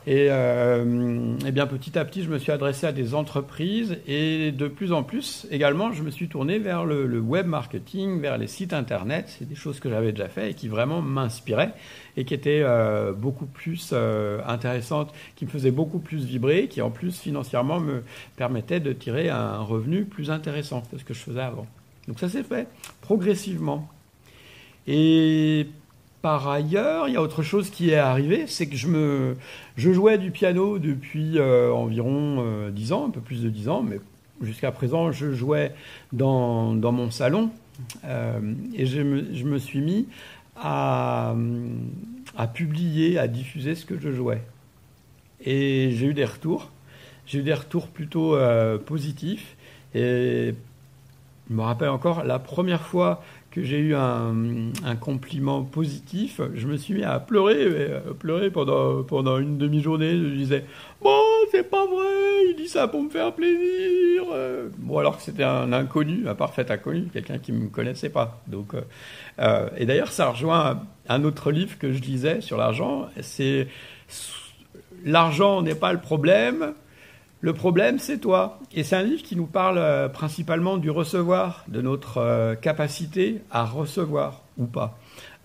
et, 0.07 0.27
euh, 0.29 1.35
eh 1.47 1.53
bien 1.53 1.67
petit 1.67 1.99
à 1.99 2.05
petit, 2.05 2.23
je 2.23 2.29
me 2.29 2.39
suis 2.39 2.53
adressé 2.53 2.87
à 2.87 2.93
des 2.93 3.15
entreprises 3.15 3.97
et 4.07 4.53
de 4.53 4.69
plus 4.69 4.93
en 4.93 5.03
plus 5.03 5.47
également, 5.51 5.91
je 5.91 6.03
me 6.03 6.11
suis 6.11 6.29
tourné 6.29 6.59
vers 6.59 6.85
le, 6.85 7.19
web 7.19 7.47
marketing, 7.47 8.21
vers 8.21 8.37
les 8.37 8.47
sites 8.47 8.75
internet. 8.75 9.25
C'est 9.39 9.49
des 9.49 9.55
choses 9.55 9.81
que 9.81 9.89
j'avais 9.89 10.13
déjà 10.13 10.29
fait 10.29 10.51
et 10.51 10.55
qui 10.55 10.69
vraiment 10.69 11.01
m'inspiraient 11.01 11.73
et 12.19 12.27
qui 12.27 12.35
étaient 12.35 12.61
euh, 12.63 13.15
beaucoup 13.15 13.47
plus 13.47 13.93
euh, 13.95 14.43
intéressantes, 14.47 15.11
qui 15.35 15.47
me 15.47 15.51
faisaient 15.51 15.71
beaucoup 15.71 16.01
plus 16.01 16.27
vibrer, 16.27 16.69
qui 16.69 16.83
en 16.83 16.91
plus 16.91 17.19
financièrement 17.19 17.81
me 17.81 18.03
permettaient 18.37 18.81
de 18.81 18.93
tirer 18.93 19.31
un 19.31 19.63
revenu 19.63 20.05
plus 20.05 20.31
intéressant 20.31 20.83
que 20.93 20.99
ce 20.99 21.05
que 21.05 21.15
je 21.15 21.21
faisais 21.21 21.41
avant. 21.41 21.67
Donc 22.07 22.21
ça 22.21 22.29
s'est 22.29 22.43
fait 22.43 22.69
progressivement. 23.01 23.89
Et 24.87 25.69
par 26.25 26.49
ailleurs, 26.49 27.07
il 27.07 27.13
y 27.13 27.17
a 27.19 27.21
autre 27.21 27.43
chose 27.43 27.69
qui 27.69 27.91
est 27.91 27.97
arrivé, 27.97 28.47
c'est 28.47 28.67
que 28.67 28.77
je, 28.77 28.89
me, 28.89 29.37
jouais 29.77 30.17
du 30.17 30.31
piano 30.31 30.79
depuis 30.79 31.39
euh, 31.39 31.71
environ 31.71 32.37
euh, 32.39 32.71
dix 32.71 32.85
10 32.85 32.93
ans, 32.95 33.07
un 33.09 33.11
peu 33.11 33.21
plus 33.21 33.43
de 33.43 33.51
10 33.51 33.69
ans, 33.69 33.83
mais 33.83 34.01
jusqu'à 34.41 34.73
présent, 34.73 35.13
je 35.13 35.35
jouais 35.35 35.75
dans, 36.15 36.73
mon 36.73 37.11
salon. 37.11 37.51
Euh, 38.07 38.41
et 38.73 38.87
je 38.87 39.03
me, 39.03 39.59
suis 39.59 39.83
mis 39.83 40.09
à, 40.57 41.35
à 42.39 42.47
publier, 42.47 43.19
à 43.19 43.29
diffuser 43.29 43.75
ce 43.75 43.85
que 43.85 43.99
je 44.01 44.11
jouais. 44.11 44.41
Et 45.45 45.91
j'ai 45.93 46.07
eu 46.07 46.15
des 46.15 46.25
retours, 46.25 46.71
j'ai 47.27 47.41
eu 47.41 47.43
des 47.43 47.53
retours 47.53 47.89
plutôt 47.89 48.35
positifs. 48.87 49.57
Et 49.95 50.55
je 51.51 51.55
me 51.55 51.61
rappelle 51.61 51.91
encore 51.91 52.25
la 52.25 52.39
première 52.39 52.81
fois 52.81 53.23
que 53.55 53.63
j'ai 53.63 53.79
eu 53.79 53.95
un, 53.95 54.97
compliment 55.01 55.63
positif, 55.63 56.41
je 56.55 56.67
me 56.67 56.77
suis 56.77 56.93
mis 56.93 57.05
à 57.05 57.21
pleurer, 57.21 57.57
euh, 57.59 58.01
pleurer 58.19 58.51
pendant, 58.51 59.05
pendant 59.05 59.39
une 59.39 59.59
demi-journée. 59.59 60.11
Je 60.11 60.35
disais 60.35 60.65
Bon, 61.01 61.21
c'est 61.53 61.71
pas 61.71 61.87
vrai, 61.87 62.49
il 62.49 62.57
dit 62.57 62.67
ça 62.67 62.89
pour 62.89 63.01
me 63.01 63.09
faire 63.09 63.33
plaisir. 63.33 64.25
Euh, 64.33 64.69
bon, 64.79 64.99
alors 64.99 65.19
que 65.19 65.23
c'était 65.23 65.45
un 65.45 65.73
inconnu, 65.73 66.27
un 66.27 66.35
parfait 66.35 66.69
inconnu, 66.69 67.09
quelqu'un 67.13 67.39
qui 67.39 67.53
ne 67.53 67.59
me 67.59 67.69
connaissait 67.69 68.09
pas. 68.09 68.43
Donc, 68.49 68.73
euh, 69.39 69.69
et 69.77 69.87
d'ailleurs, 69.87 70.11
ça 70.11 70.31
rejoint 70.31 70.83
un 71.09 71.23
autre 71.23 71.53
livre 71.53 71.79
que 71.79 71.93
je 71.93 72.03
lisais 72.03 72.41
sur 72.41 72.57
l'argent, 72.57 73.09
c'est 73.21 73.69
L'argent 75.05 75.61
n'est 75.61 75.75
pas 75.75 75.93
le 75.93 76.01
problème, 76.01 76.73
le 77.45 77.53
problème 77.53 77.99
c'est 77.99 78.17
toi. 78.17 78.59
Et 78.73 78.85
c'est 78.85 78.97
un 78.97 79.03
livre 79.03 79.23
qui 79.23 79.37
nous 79.37 79.45
parle 79.45 79.77
euh, 79.77 80.09
principalement 80.09 80.79
du 80.79 80.89
recevoir, 80.89 81.67
de 81.69 81.83
notre 81.83 82.17
euh, 82.17 82.55
capacité 82.55 83.43
à 83.51 83.67
recevoir 83.67 84.41
ou 84.57 84.65
pas. 84.65 84.99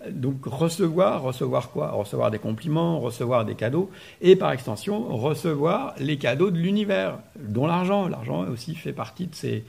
Donc 0.08 0.46
recevoir, 0.46 1.20
recevoir 1.20 1.68
quoi? 1.68 1.90
Recevoir 1.90 2.30
des 2.30 2.38
compliments, 2.38 3.00
recevoir 3.00 3.44
des 3.44 3.54
cadeaux, 3.54 3.90
et 4.22 4.34
par 4.34 4.50
extension, 4.52 5.14
recevoir 5.14 5.92
les 5.98 6.16
cadeaux 6.16 6.50
de 6.50 6.56
l'univers, 6.56 7.18
dont 7.38 7.66
l'argent. 7.66 8.08
L'argent 8.08 8.46
aussi 8.48 8.74
fait 8.74 8.94
partie 8.94 9.26
de 9.26 9.34
ces, 9.34 9.64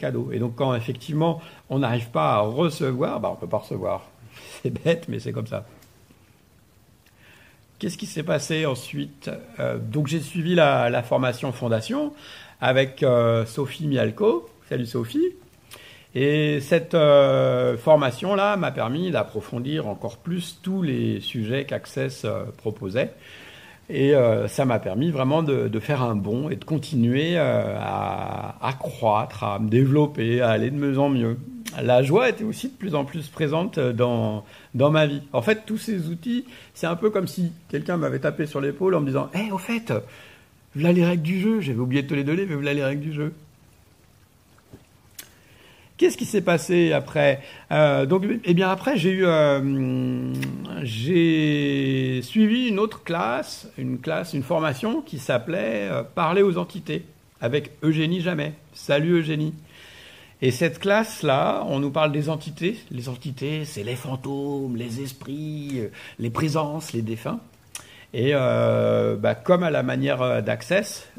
cadeaux. 0.00 0.30
Et 0.32 0.40
donc 0.40 0.56
quand 0.56 0.74
effectivement 0.74 1.40
on 1.70 1.78
n'arrive 1.78 2.10
pas 2.10 2.34
à 2.34 2.40
recevoir, 2.40 3.20
bah, 3.20 3.28
on 3.30 3.36
ne 3.36 3.40
peut 3.40 3.46
pas 3.46 3.58
recevoir. 3.58 4.10
C'est 4.62 4.70
bête, 4.70 5.06
mais 5.06 5.20
c'est 5.20 5.32
comme 5.32 5.46
ça. 5.46 5.64
Qu'est-ce 7.78 7.96
qui 7.96 8.06
s'est 8.06 8.24
passé 8.24 8.66
ensuite 8.66 9.30
euh, 9.60 9.78
Donc 9.78 10.08
j'ai 10.08 10.18
suivi 10.18 10.56
la, 10.56 11.02
formation 11.04 11.52
fondation 11.52 12.12
avec 12.60 13.04
euh, 13.04 13.46
Sophie 13.46 13.86
Mialco. 13.86 14.48
Salut 14.68 14.86
Sophie. 14.86 15.36
Et 16.12 16.58
cette 16.60 16.94
euh, 16.94 17.76
formation-là 17.76 18.56
m'a 18.56 18.72
permis 18.72 19.12
d'approfondir 19.12 19.86
encore 19.86 20.16
plus 20.16 20.58
tous 20.60 20.82
les 20.82 21.20
sujets 21.20 21.66
qu'Access 21.66 22.26
proposait. 22.56 23.12
Et 23.90 24.12
ça 24.48 24.66
m'a 24.66 24.80
permis 24.80 25.10
vraiment 25.10 25.42
de, 25.42 25.80
faire 25.80 26.02
un 26.02 26.14
bond 26.14 26.50
et 26.50 26.56
de 26.56 26.64
continuer 26.64 27.38
à, 27.38 28.54
à, 28.60 28.72
croître, 28.74 29.44
à 29.44 29.58
me 29.58 29.70
développer, 29.70 30.42
à 30.42 30.50
aller 30.50 30.70
de 30.70 30.76
mieux 30.76 30.98
en 30.98 31.08
mieux 31.08 31.38
la 31.80 32.02
joie 32.02 32.28
était 32.28 32.44
aussi 32.44 32.68
de 32.68 32.74
plus 32.74 32.94
en 32.94 33.04
plus 33.04 33.28
présente 33.28 33.78
dans, 33.78 34.44
dans 34.74 34.90
ma 34.90 35.06
vie. 35.06 35.22
En 35.32 35.42
fait, 35.42 35.64
tous 35.66 35.78
ces 35.78 36.08
outils, 36.08 36.44
c'est 36.74 36.86
un 36.86 36.96
peu 36.96 37.10
comme 37.10 37.26
si 37.26 37.52
quelqu'un 37.68 37.96
m'avait 37.96 38.20
tapé 38.20 38.46
sur 38.46 38.60
l'épaule 38.60 38.94
en 38.94 39.00
me 39.00 39.06
disant 39.06 39.28
Hé, 39.34 39.52
au 39.52 39.58
fait, 39.58 39.92
voilà 40.74 40.92
les 40.92 41.04
règles 41.04 41.22
du 41.22 41.40
jeu. 41.40 41.60
J'avais 41.60 41.78
oublié 41.78 42.02
de 42.02 42.08
te 42.08 42.14
les 42.14 42.24
donner, 42.24 42.46
mais 42.46 42.54
voilà 42.54 42.74
les 42.74 42.84
règles 42.84 43.02
du 43.02 43.12
jeu. 43.12 43.32
Qu'est-ce 45.98 46.16
qui 46.16 46.26
s'est 46.26 46.42
passé 46.42 46.92
après 46.92 47.40
euh, 47.72 48.06
Donc, 48.06 48.24
eh 48.44 48.54
bien 48.54 48.70
après, 48.70 48.96
j'ai 48.96 49.10
eu, 49.10 49.26
euh, 49.26 50.32
j'ai 50.84 52.22
suivi 52.22 52.68
une 52.68 52.78
autre 52.78 53.02
classe, 53.02 53.68
une 53.76 53.98
classe, 53.98 54.32
une 54.32 54.44
formation 54.44 55.02
qui 55.02 55.18
s'appelait 55.18 55.88
euh, 55.90 56.04
Parler 56.04 56.42
aux 56.42 56.56
entités 56.56 57.04
avec 57.40 57.72
Eugénie 57.82 58.20
Jamais. 58.20 58.52
Salut 58.74 59.18
Eugénie. 59.18 59.54
Et 60.40 60.52
cette 60.52 60.78
classe-là, 60.78 61.64
on 61.66 61.80
nous 61.80 61.90
parle 61.90 62.12
des 62.12 62.28
entités. 62.28 62.78
Les 62.92 63.08
entités, 63.08 63.64
c'est 63.64 63.82
les 63.82 63.96
fantômes, 63.96 64.76
les 64.76 65.00
esprits, 65.00 65.80
euh, 65.80 65.88
les 66.20 66.30
présences, 66.30 66.92
les 66.92 67.02
défunts. 67.02 67.40
Et 68.14 68.30
euh, 68.32 69.16
bah, 69.16 69.34
comme 69.34 69.64
à 69.64 69.70
la 69.70 69.82
manière 69.82 70.22
euh, 70.22 70.40
d'Access, 70.40 71.10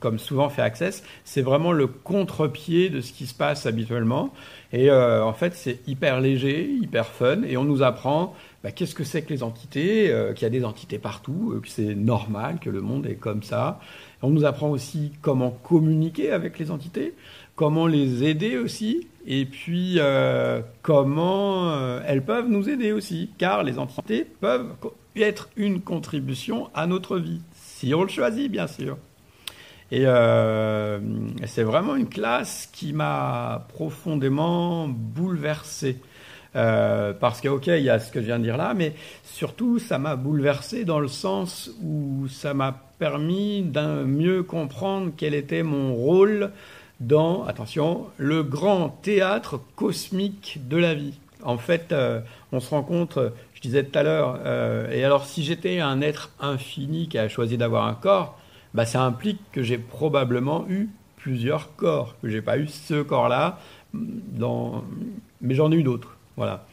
comme 0.00 0.18
souvent 0.18 0.48
fait 0.48 0.62
Access, 0.62 1.02
c'est 1.24 1.42
vraiment 1.42 1.72
le 1.72 1.88
contre-pied 1.88 2.88
de 2.88 3.00
ce 3.00 3.12
qui 3.12 3.26
se 3.26 3.34
passe 3.34 3.66
habituellement. 3.66 4.32
Et 4.72 4.90
en 4.90 5.32
fait, 5.32 5.54
c'est 5.54 5.80
hyper 5.88 6.20
léger, 6.20 6.70
hyper 6.70 7.06
fun, 7.06 7.42
et 7.42 7.56
on 7.56 7.64
nous 7.64 7.82
apprend 7.82 8.34
bah, 8.62 8.70
qu'est-ce 8.70 8.94
que 8.94 9.04
c'est 9.04 9.22
que 9.22 9.32
les 9.32 9.42
entités, 9.42 10.14
qu'il 10.34 10.42
y 10.42 10.46
a 10.46 10.50
des 10.50 10.64
entités 10.64 10.98
partout, 10.98 11.60
que 11.62 11.68
c'est 11.68 11.94
normal, 11.94 12.58
que 12.60 12.70
le 12.70 12.80
monde 12.80 13.06
est 13.06 13.16
comme 13.16 13.42
ça. 13.42 13.80
On 14.22 14.30
nous 14.30 14.44
apprend 14.44 14.70
aussi 14.70 15.12
comment 15.20 15.50
communiquer 15.50 16.32
avec 16.32 16.58
les 16.58 16.70
entités 16.70 17.14
comment 17.58 17.88
les 17.88 18.22
aider 18.22 18.56
aussi, 18.56 19.08
et 19.26 19.44
puis 19.44 19.96
euh, 19.98 20.60
comment 20.82 21.72
euh, 21.72 22.00
elles 22.06 22.22
peuvent 22.22 22.48
nous 22.48 22.70
aider 22.70 22.92
aussi, 22.92 23.30
car 23.36 23.64
les 23.64 23.80
entités 23.80 24.24
peuvent 24.24 24.68
être 25.16 25.48
une 25.56 25.80
contribution 25.80 26.70
à 26.72 26.86
notre 26.86 27.18
vie, 27.18 27.40
si 27.56 27.92
on 27.96 28.02
le 28.04 28.08
choisit 28.08 28.48
bien 28.48 28.68
sûr. 28.68 28.96
Et 29.90 30.02
euh, 30.04 31.00
c'est 31.46 31.64
vraiment 31.64 31.96
une 31.96 32.08
classe 32.08 32.70
qui 32.72 32.92
m'a 32.92 33.66
profondément 33.74 34.86
bouleversé. 34.86 35.96
parce 36.52 37.40
que, 37.40 37.48
ok, 37.48 37.66
il 37.66 37.82
y 37.82 37.90
a 37.90 37.98
ce 37.98 38.12
que 38.12 38.20
je 38.20 38.26
viens 38.26 38.38
de 38.38 38.44
dire 38.44 38.56
là, 38.56 38.72
mais 38.72 38.92
surtout, 39.24 39.80
ça 39.80 39.98
m'a 39.98 40.14
bouleversé 40.14 40.84
dans 40.84 41.00
le 41.00 41.08
sens 41.08 41.72
où 41.82 42.28
ça 42.28 42.54
m'a 42.54 42.84
permis 43.00 43.62
d'un 43.62 44.04
mieux 44.04 44.44
comprendre 44.44 45.10
quel 45.16 45.34
était 45.34 45.64
mon 45.64 45.94
rôle 45.94 46.52
dans, 47.00 47.44
attention, 47.44 48.06
le 48.16 48.42
grand 48.42 48.88
théâtre 48.88 49.60
cosmique 49.76 50.58
de 50.68 50.76
la 50.76 50.94
vie. 50.94 51.14
En 51.44 51.56
fait, 51.56 51.92
euh, 51.92 52.20
on 52.50 52.60
se 52.60 52.70
rend 52.70 52.82
compte, 52.82 53.18
je 53.54 53.60
disais 53.60 53.84
tout 53.84 53.96
à 53.96 54.02
l'heure, 54.02 54.40
euh, 54.44 54.90
et 54.90 55.04
alors 55.04 55.24
si 55.24 55.44
j'étais 55.44 55.78
un 55.78 56.00
être 56.00 56.30
infini 56.40 57.08
qui 57.08 57.18
a 57.18 57.28
choisi 57.28 57.56
d'avoir 57.56 57.86
un 57.86 57.94
corps, 57.94 58.36
bah, 58.74 58.84
ça 58.84 59.02
implique 59.02 59.40
que 59.52 59.62
j'ai 59.62 59.78
probablement 59.78 60.66
eu 60.68 60.88
plusieurs 61.16 61.74
corps, 61.76 62.16
que 62.20 62.28
j'ai 62.28 62.42
pas 62.42 62.58
eu 62.58 62.66
ce 62.66 63.02
corps-là, 63.02 63.60
dans... 63.94 64.84
mais 65.40 65.54
j'en 65.54 65.70
ai 65.70 65.76
eu 65.76 65.82
d'autres. 65.84 66.16
Voilà. 66.36 66.66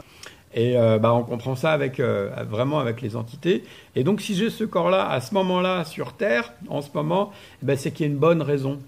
Et 0.55 0.77
euh, 0.77 0.97
bah, 0.97 1.13
on 1.13 1.23
comprend 1.23 1.55
ça 1.55 1.71
avec, 1.71 1.99
vraiment 1.99 2.79
avec 2.79 3.01
les 3.01 3.15
entités. 3.15 3.63
Et 3.95 4.03
donc 4.03 4.21
si 4.21 4.33
j'ai 4.33 4.49
ce 4.49 4.63
corps-là 4.63 5.07
à 5.07 5.21
ce 5.21 5.33
moment-là 5.35 5.85
sur 5.85 6.13
Terre, 6.13 6.53
en 6.69 6.81
ce 6.81 6.89
moment, 6.93 7.31
bah, 7.61 7.77
c'est 7.77 7.91
qu'il 7.91 8.07
y 8.07 8.09
a 8.09 8.11
une 8.11 8.19
bonne 8.19 8.41
raison 8.41 8.79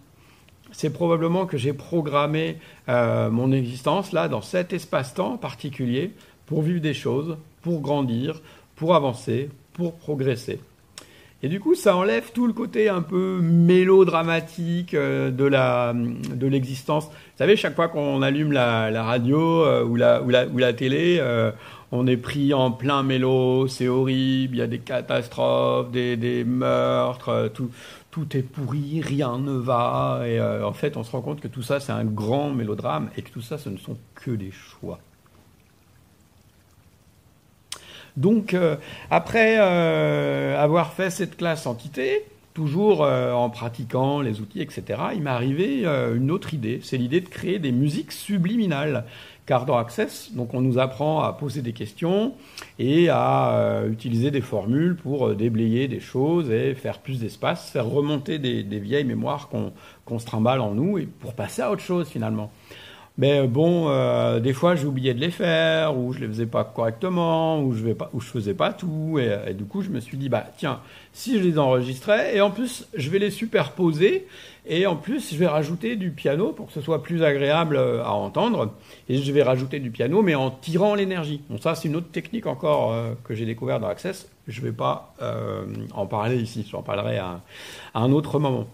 c'est 0.71 0.91
probablement 0.91 1.45
que 1.45 1.57
j'ai 1.57 1.73
programmé 1.73 2.57
euh, 2.89 3.29
mon 3.29 3.51
existence 3.51 4.11
là 4.11 4.27
dans 4.27 4.41
cet 4.41 4.73
espace-temps 4.73 5.37
particulier 5.37 6.11
pour 6.45 6.61
vivre 6.61 6.81
des 6.81 6.93
choses, 6.93 7.37
pour 7.61 7.81
grandir, 7.81 8.41
pour 8.75 8.95
avancer, 8.95 9.49
pour 9.73 9.95
progresser. 9.95 10.59
Et 11.43 11.49
du 11.49 11.59
coup, 11.59 11.75
ça 11.75 11.95
enlève 11.95 12.31
tout 12.33 12.47
le 12.47 12.53
côté 12.53 12.89
un 12.89 13.03
peu 13.03 13.39
mélodramatique 13.41 14.95
euh, 14.95 15.29
de 15.29 15.43
la 15.43 15.93
de 15.93 16.47
l'existence. 16.47 17.05
Vous 17.05 17.37
savez, 17.37 17.55
chaque 17.55 17.75
fois 17.75 17.89
qu'on 17.89 18.21
allume 18.23 18.51
la, 18.51 19.03
radio 19.03 19.63
euh, 19.63 19.83
ou, 19.83 19.95
la, 19.95 20.21
ou, 20.23 20.57
la, 20.57 20.73
télé, 20.73 21.21
on 21.91 22.05
est 22.07 22.17
pris 22.17 22.53
en 22.53 22.71
plein 22.71 23.03
mélo, 23.03 23.67
c'est 23.67 23.87
horrible, 23.87 24.55
il 24.55 24.59
y 24.59 24.61
a 24.61 24.67
des 24.67 24.79
catastrophes, 24.79 25.91
des, 25.91 26.17
des 26.17 26.43
meurtres, 26.43 27.51
tout, 27.53 27.69
tout 28.17 28.35
est 28.35 28.41
pourri, 28.41 28.99
rien 28.99 29.37
ne 29.37 29.51
va. 29.51 30.21
Et 30.25 30.39
euh, 30.39 30.65
en 30.65 30.73
fait, 30.73 30.97
on 30.97 31.03
se 31.03 31.11
rend 31.11 31.21
compte 31.21 31.39
que 31.39 31.47
tout 31.47 31.61
ça, 31.61 31.79
c'est 31.79 31.91
un 31.91 32.03
grand 32.03 32.49
mélodrame 32.49 33.11
et 33.15 33.21
que 33.21 33.29
tout 33.29 33.43
ça, 33.43 33.59
ce 33.59 33.69
ne 33.69 33.77
sont 33.77 33.95
que 34.15 34.31
des 34.31 34.49
choix. 34.49 34.97
Donc, 38.15 38.55
euh, 38.55 38.77
après 39.11 39.57
euh, 39.59 40.59
avoir 40.59 40.93
fait 40.93 41.11
cette 41.11 41.37
classe 41.37 41.67
entité, 41.67 42.25
toujours 42.57 43.01
en 43.01 43.51
pratiquant 43.51 44.21
les 44.21 44.41
outils, 44.41 44.61
etc., 44.61 44.99
il 45.13 45.21
m'est 45.21 45.29
arrivé 45.29 45.85
une 45.85 46.31
autre 46.31 46.55
idée. 46.55 46.79
C'est 46.81 46.97
l'idée 46.97 47.21
de 47.21 47.29
créer 47.29 47.59
des 47.59 47.71
musiques 47.71 48.11
subliminales. 48.11 49.05
Car 49.47 49.65
dans 49.65 49.77
Access, 49.77 50.33
donc 50.33 50.53
on 50.53 50.59
nous 50.59 50.77
apprend 50.77 51.21
à 51.21 51.31
poser 51.31 51.61
des 51.61 51.71
questions 51.71 52.33
et 52.79 53.07
à 53.07 53.53
euh, 53.53 53.89
utiliser 53.89 54.29
des 54.29 54.41
formules 54.41 54.97
pour 54.97 55.29
euh, 55.29 55.35
déblayer 55.35 55.87
des 55.87 56.01
choses 56.01 56.51
et 56.51 56.75
faire 56.75 56.99
plus 56.99 57.21
d'espace, 57.21 57.69
faire 57.69 57.85
remonter 57.85 58.39
des, 58.39 58.79
vieilles 58.79 59.05
mémoires 59.05 59.47
qu'on 59.47 60.19
se 60.19 60.25
trimballe 60.25 60.59
en 60.59 60.73
nous 60.73 60.97
et 60.97 61.05
pour 61.05 61.33
passer 61.33 61.61
à 61.61 61.71
autre 61.71 61.81
chose 61.81 62.09
finalement. 62.09 62.51
Mais 63.17 63.39
euh, 63.39 63.47
bon, 63.47 63.89
euh, 63.89 64.39
des 64.39 64.53
fois 64.53 64.75
j'oubliais 64.75 65.13
de 65.15 65.19
les 65.19 65.31
faire, 65.31 65.97
ou 65.97 66.13
je 66.13 66.19
les 66.19 66.27
faisais 66.27 66.45
pas 66.45 66.63
correctement, 66.63 67.61
ou 67.61 67.73
je 67.73 67.83
ne 67.87 67.93
je 68.19 68.25
faisais 68.25 68.53
pas 68.53 68.73
tout, 68.73 69.17
et, 69.19 69.53
du 69.53 69.65
coup 69.65 69.81
je 69.81 69.89
me 69.89 69.99
suis 69.99 70.17
dit 70.17 70.29
bah 70.29 70.45
tiens, 70.57 70.81
si 71.13 71.39
je 71.39 71.43
les 71.43 71.57
enregistrais, 71.57 72.35
et 72.35 72.41
en 72.41 72.51
plus 72.51 72.87
je 72.93 73.09
vais 73.09 73.17
les 73.17 73.31
superposer, 73.31 74.27
et 74.67 74.85
en 74.85 74.95
plus 74.95 75.33
je 75.33 75.37
vais 75.37 75.47
rajouter 75.47 75.95
du 75.95 76.11
piano 76.11 76.51
pour 76.51 76.67
que 76.67 76.73
ce 76.73 76.81
soit 76.81 77.01
plus 77.01 77.23
agréable 77.23 77.75
euh, 77.75 78.03
à 78.03 78.11
entendre, 78.11 78.73
et 79.09 79.17
je 79.17 79.31
vais 79.31 79.41
rajouter 79.41 79.79
du 79.79 79.89
piano, 79.89 80.21
mais 80.21 80.35
en 80.35 80.51
tirant 80.51 80.93
l'énergie. 80.93 81.41
Bon 81.49 81.57
ça 81.57 81.73
c'est 81.73 81.87
une 81.87 81.95
autre 81.95 82.11
technique 82.11 82.45
encore 82.45 82.95
que 83.23 83.33
j'ai 83.33 83.45
découvert 83.45 83.79
dans 83.79 83.87
Access. 83.87 84.29
Je 84.47 84.61
vais 84.61 84.71
pas 84.71 85.15
en 85.93 86.05
parler 86.05 86.37
ici, 86.37 86.67
j'en 86.69 86.83
parlerai 86.83 87.17
à 87.17 87.41
un 87.95 88.11
autre 88.11 88.39
moment. 88.39 88.67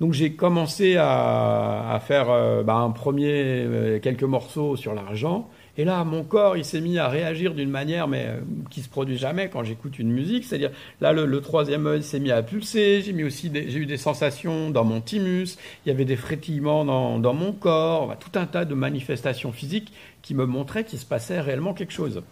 Donc 0.00 0.14
j'ai 0.14 0.32
commencé 0.32 0.96
à, 0.96 2.00
faire 2.06 2.30
euh, 2.30 2.62
bah, 2.62 2.76
un 2.76 2.90
premier 2.90 3.32
euh, 3.32 3.98
quelques 4.00 4.22
morceaux 4.22 4.74
sur 4.74 4.94
l'argent. 4.94 5.50
Et 5.76 5.84
là, 5.84 6.02
mon 6.04 6.24
corps, 6.24 6.56
il 6.56 6.64
s'est 6.64 6.80
mis 6.80 6.98
à 6.98 7.08
réagir 7.08 7.54
d'une 7.54 7.68
manière, 7.68 8.08
mais 8.08 8.24
euh, 8.26 8.40
qui 8.70 8.80
se 8.80 8.88
produit 8.88 9.18
jamais 9.18 9.50
quand 9.50 9.62
j'écoute 9.62 9.98
une 9.98 10.10
musique. 10.10 10.44
C'est-à-dire, 10.44 10.70
là, 11.02 11.12
le, 11.12 11.40
troisième 11.42 11.86
œil 11.86 12.02
s'est 12.02 12.18
mis 12.18 12.30
à 12.30 12.42
pulser. 12.42 13.02
J'ai 13.02 13.12
mis 13.12 13.24
aussi, 13.24 13.50
j'ai 13.52 13.78
eu 13.78 13.86
des 13.86 13.98
sensations 13.98 14.70
dans 14.70 14.84
mon 14.84 15.02
thymus. 15.02 15.58
Il 15.84 15.90
y 15.90 15.92
avait 15.92 16.06
des 16.06 16.16
frétillements 16.16 16.86
dans, 16.86 17.18
dans 17.18 17.34
mon 17.34 17.52
corps. 17.52 18.08
Bah, 18.08 18.16
tout 18.18 18.38
un 18.38 18.46
tas 18.46 18.64
de 18.64 18.74
manifestations 18.74 19.52
physiques 19.52 19.92
qui 20.22 20.34
me 20.34 20.46
montraient 20.46 20.84
qu'il 20.84 20.98
se 20.98 21.06
passait 21.06 21.40
réellement 21.40 21.74
quelque 21.74 21.92
chose. 21.92 22.22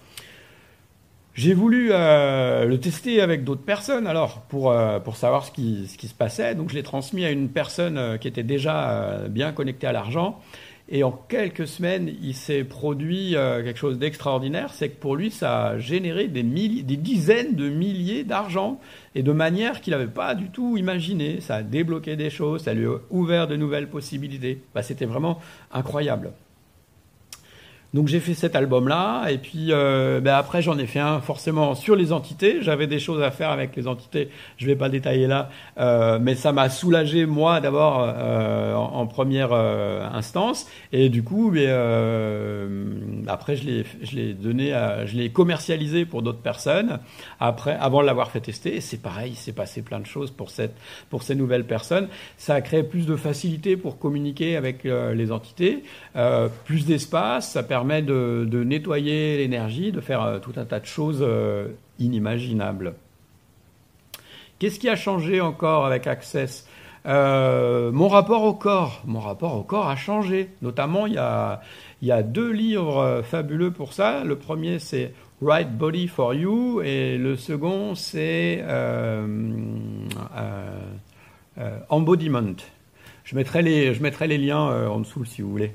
J'ai 1.39 1.55
voulu 1.55 1.91
euh, 1.93 2.65
le 2.65 2.81
tester 2.81 3.21
avec 3.21 3.45
d'autres 3.45 3.63
personnes, 3.63 4.09
alors, 4.09 4.41
pour, 4.49 4.73
euh, 4.73 4.99
pour 4.99 5.15
savoir 5.15 5.45
ce 5.45 5.53
qui, 5.53 5.87
ce 5.87 5.97
qui 5.97 6.09
se 6.09 6.15
passait. 6.15 6.57
Donc, 6.57 6.69
je 6.69 6.75
l'ai 6.75 6.83
transmis 6.83 7.25
à 7.25 7.31
une 7.31 7.49
personne 7.49 7.97
euh, 7.97 8.17
qui 8.17 8.27
était 8.27 8.43
déjà 8.43 9.21
bien 9.29 9.53
connectée 9.53 9.87
à 9.87 9.93
l'argent. 9.93 10.41
Et 10.89 11.05
en 11.05 11.13
quelques 11.13 11.69
semaines, 11.69 12.13
il 12.21 12.35
s'est 12.35 12.65
produit 12.65 13.37
euh, 13.37 13.63
quelque 13.63 13.79
chose 13.79 14.01
d'extraordinaire, 14.01 14.75
c'est 14.75 14.89
que 14.89 14.99
pour 14.99 15.15
lui, 15.15 15.31
ça 15.31 15.67
a 15.67 15.79
généré 15.79 16.27
des, 16.27 16.43
des 16.43 16.97
dizaines 16.97 17.55
de 17.55 17.69
milliers 17.69 18.25
d'argent 18.25 18.81
et 19.15 19.23
de 19.23 19.31
manière 19.31 19.81
qu'il 19.81 19.93
n'avait 19.93 20.09
pas 20.09 20.35
du 20.35 20.51
tout 20.51 20.77
imaginé. 20.77 21.41
Ça 21.41 21.57
a 21.57 21.63
débloqué 21.63 22.17
des 22.17 22.31
choses, 22.31 22.65
ça 22.65 22.75
lui 22.75 22.87
a 22.87 22.97
ouvert 23.11 23.47
de 23.47 23.55
nouvelles 23.55 23.89
possibilités. 23.89 24.61
Bah, 24.75 24.83
C'était 24.83 25.07
vraiment 25.07 25.39
incroyable. 25.71 26.33
Donc 27.95 28.07
j'ai 28.07 28.21
fait 28.21 28.35
cet 28.35 28.55
album-là, 28.55 29.31
et 29.31 29.39
puis 29.39 29.69
euh, 29.71 30.21
ben 30.21 30.35
après 30.35 30.61
j'en 30.61 30.77
ai 30.77 30.87
fait 30.87 30.99
un 31.01 31.21
forcément 31.23 31.75
sur 31.75 31.97
les 31.97 32.13
entités. 32.13 32.59
J'avais 32.61 32.87
des 32.87 32.99
choses 32.99 33.23
à 33.23 33.31
faire 33.31 33.49
avec 33.49 33.75
les 33.77 33.89
entités, 33.89 34.29
je 34.59 34.67
vais 34.67 34.77
pas 34.77 34.91
détailler 34.91 35.27
là, 35.27 35.49
euh, 35.79 36.19
mais 36.21 36.35
ça 36.35 36.53
m'a 36.53 36.69
soulagé 36.69 37.25
moi 37.25 37.61
d'abord 37.61 38.05
euh, 38.07 38.75
en, 38.75 39.07
première 39.07 39.53
euh, 39.53 40.07
instance, 40.13 40.67
et 40.93 41.09
du 41.09 41.23
coup, 41.23 41.51
ben, 41.51 41.65
euh, 41.67 42.95
après 43.27 43.57
je 43.57 43.65
l'ai 43.65 43.85
je 44.03 44.17
l'ai 44.17 44.35
donné, 44.35 44.75
à, 44.75 45.07
je 45.07 45.17
l'ai 45.17 45.31
commercialisé 45.31 46.05
pour 46.05 46.21
d'autres 46.21 46.43
personnes. 46.43 46.99
Après, 47.41 47.75
avant 47.81 48.03
de 48.03 48.07
l'avoir 48.07 48.31
fait 48.31 48.41
tester, 48.41 48.83
c'est 48.83 49.01
pareil, 49.01 49.33
il 49.33 49.37
s'est 49.37 49.53
passé 49.53 49.81
plein 49.81 50.01
de 50.01 50.07
choses 50.07 50.31
pour 50.31 50.51
cette 50.51 50.77
pour 51.09 51.23
ces 51.23 51.35
nouvelles 51.35 51.65
personnes. 51.65 52.09
Ça 52.37 52.53
a 52.53 52.61
créé 52.61 52.83
plus 52.83 53.07
de 53.07 53.17
facilité 53.17 53.79
pour 53.79 53.99
communiquer 53.99 54.57
avec 54.57 54.85
les 54.85 55.33
entités, 55.33 55.85
plus 56.67 56.85
d'espace, 56.85 57.53
ça 57.53 57.63
permet 57.63 57.78
permet 57.79 58.03
de, 58.03 58.65
nettoyer 58.65 59.37
l'énergie, 59.37 59.93
de 59.93 60.01
faire 60.01 60.23
euh, 60.23 60.39
tout 60.41 60.53
un 60.57 60.65
tas 60.65 60.81
de 60.81 60.87
choses 60.87 61.21
euh, 61.23 61.69
inimaginables. 62.01 62.95
Qu'est-ce 64.59 64.81
qui 64.81 64.89
a 64.89 64.97
changé 64.97 65.41
encore 65.41 65.87
avec 65.87 66.09
Access? 66.09 66.67
Euh, 67.07 67.93
Mon 67.93 68.09
rapport 68.09 68.43
au 68.43 68.53
corps. 68.53 69.01
Mon 69.07 69.21
rapport 69.21 69.55
au 69.55 69.63
corps 69.63 69.89
a 69.89 69.95
changé. 69.95 70.49
Notamment, 70.61 71.07
il 71.07 71.13
y 71.13 72.11
a, 72.11 72.23
deux 72.25 72.51
livres 72.51 73.23
fabuleux 73.25 73.71
pour 73.71 73.93
ça. 73.93 74.25
Le 74.25 74.35
premier, 74.35 74.81
c'est 74.81 75.13
Right 75.41 75.71
Body 75.71 76.09
for 76.09 76.35
You 76.35 76.83
et 76.83 77.17
le 77.17 77.37
second, 77.37 77.95
c'est 77.95 78.61
Embodiment. 81.89 82.57
Je 83.23 83.37
mettrai 83.37 83.63
les, 83.63 83.95
je 83.95 84.03
mettrai 84.03 84.27
les 84.27 84.39
liens 84.39 84.89
en 84.89 84.99
dessous 84.99 85.25
si 85.25 85.43
vous 85.43 85.51
voulez. 85.51 85.73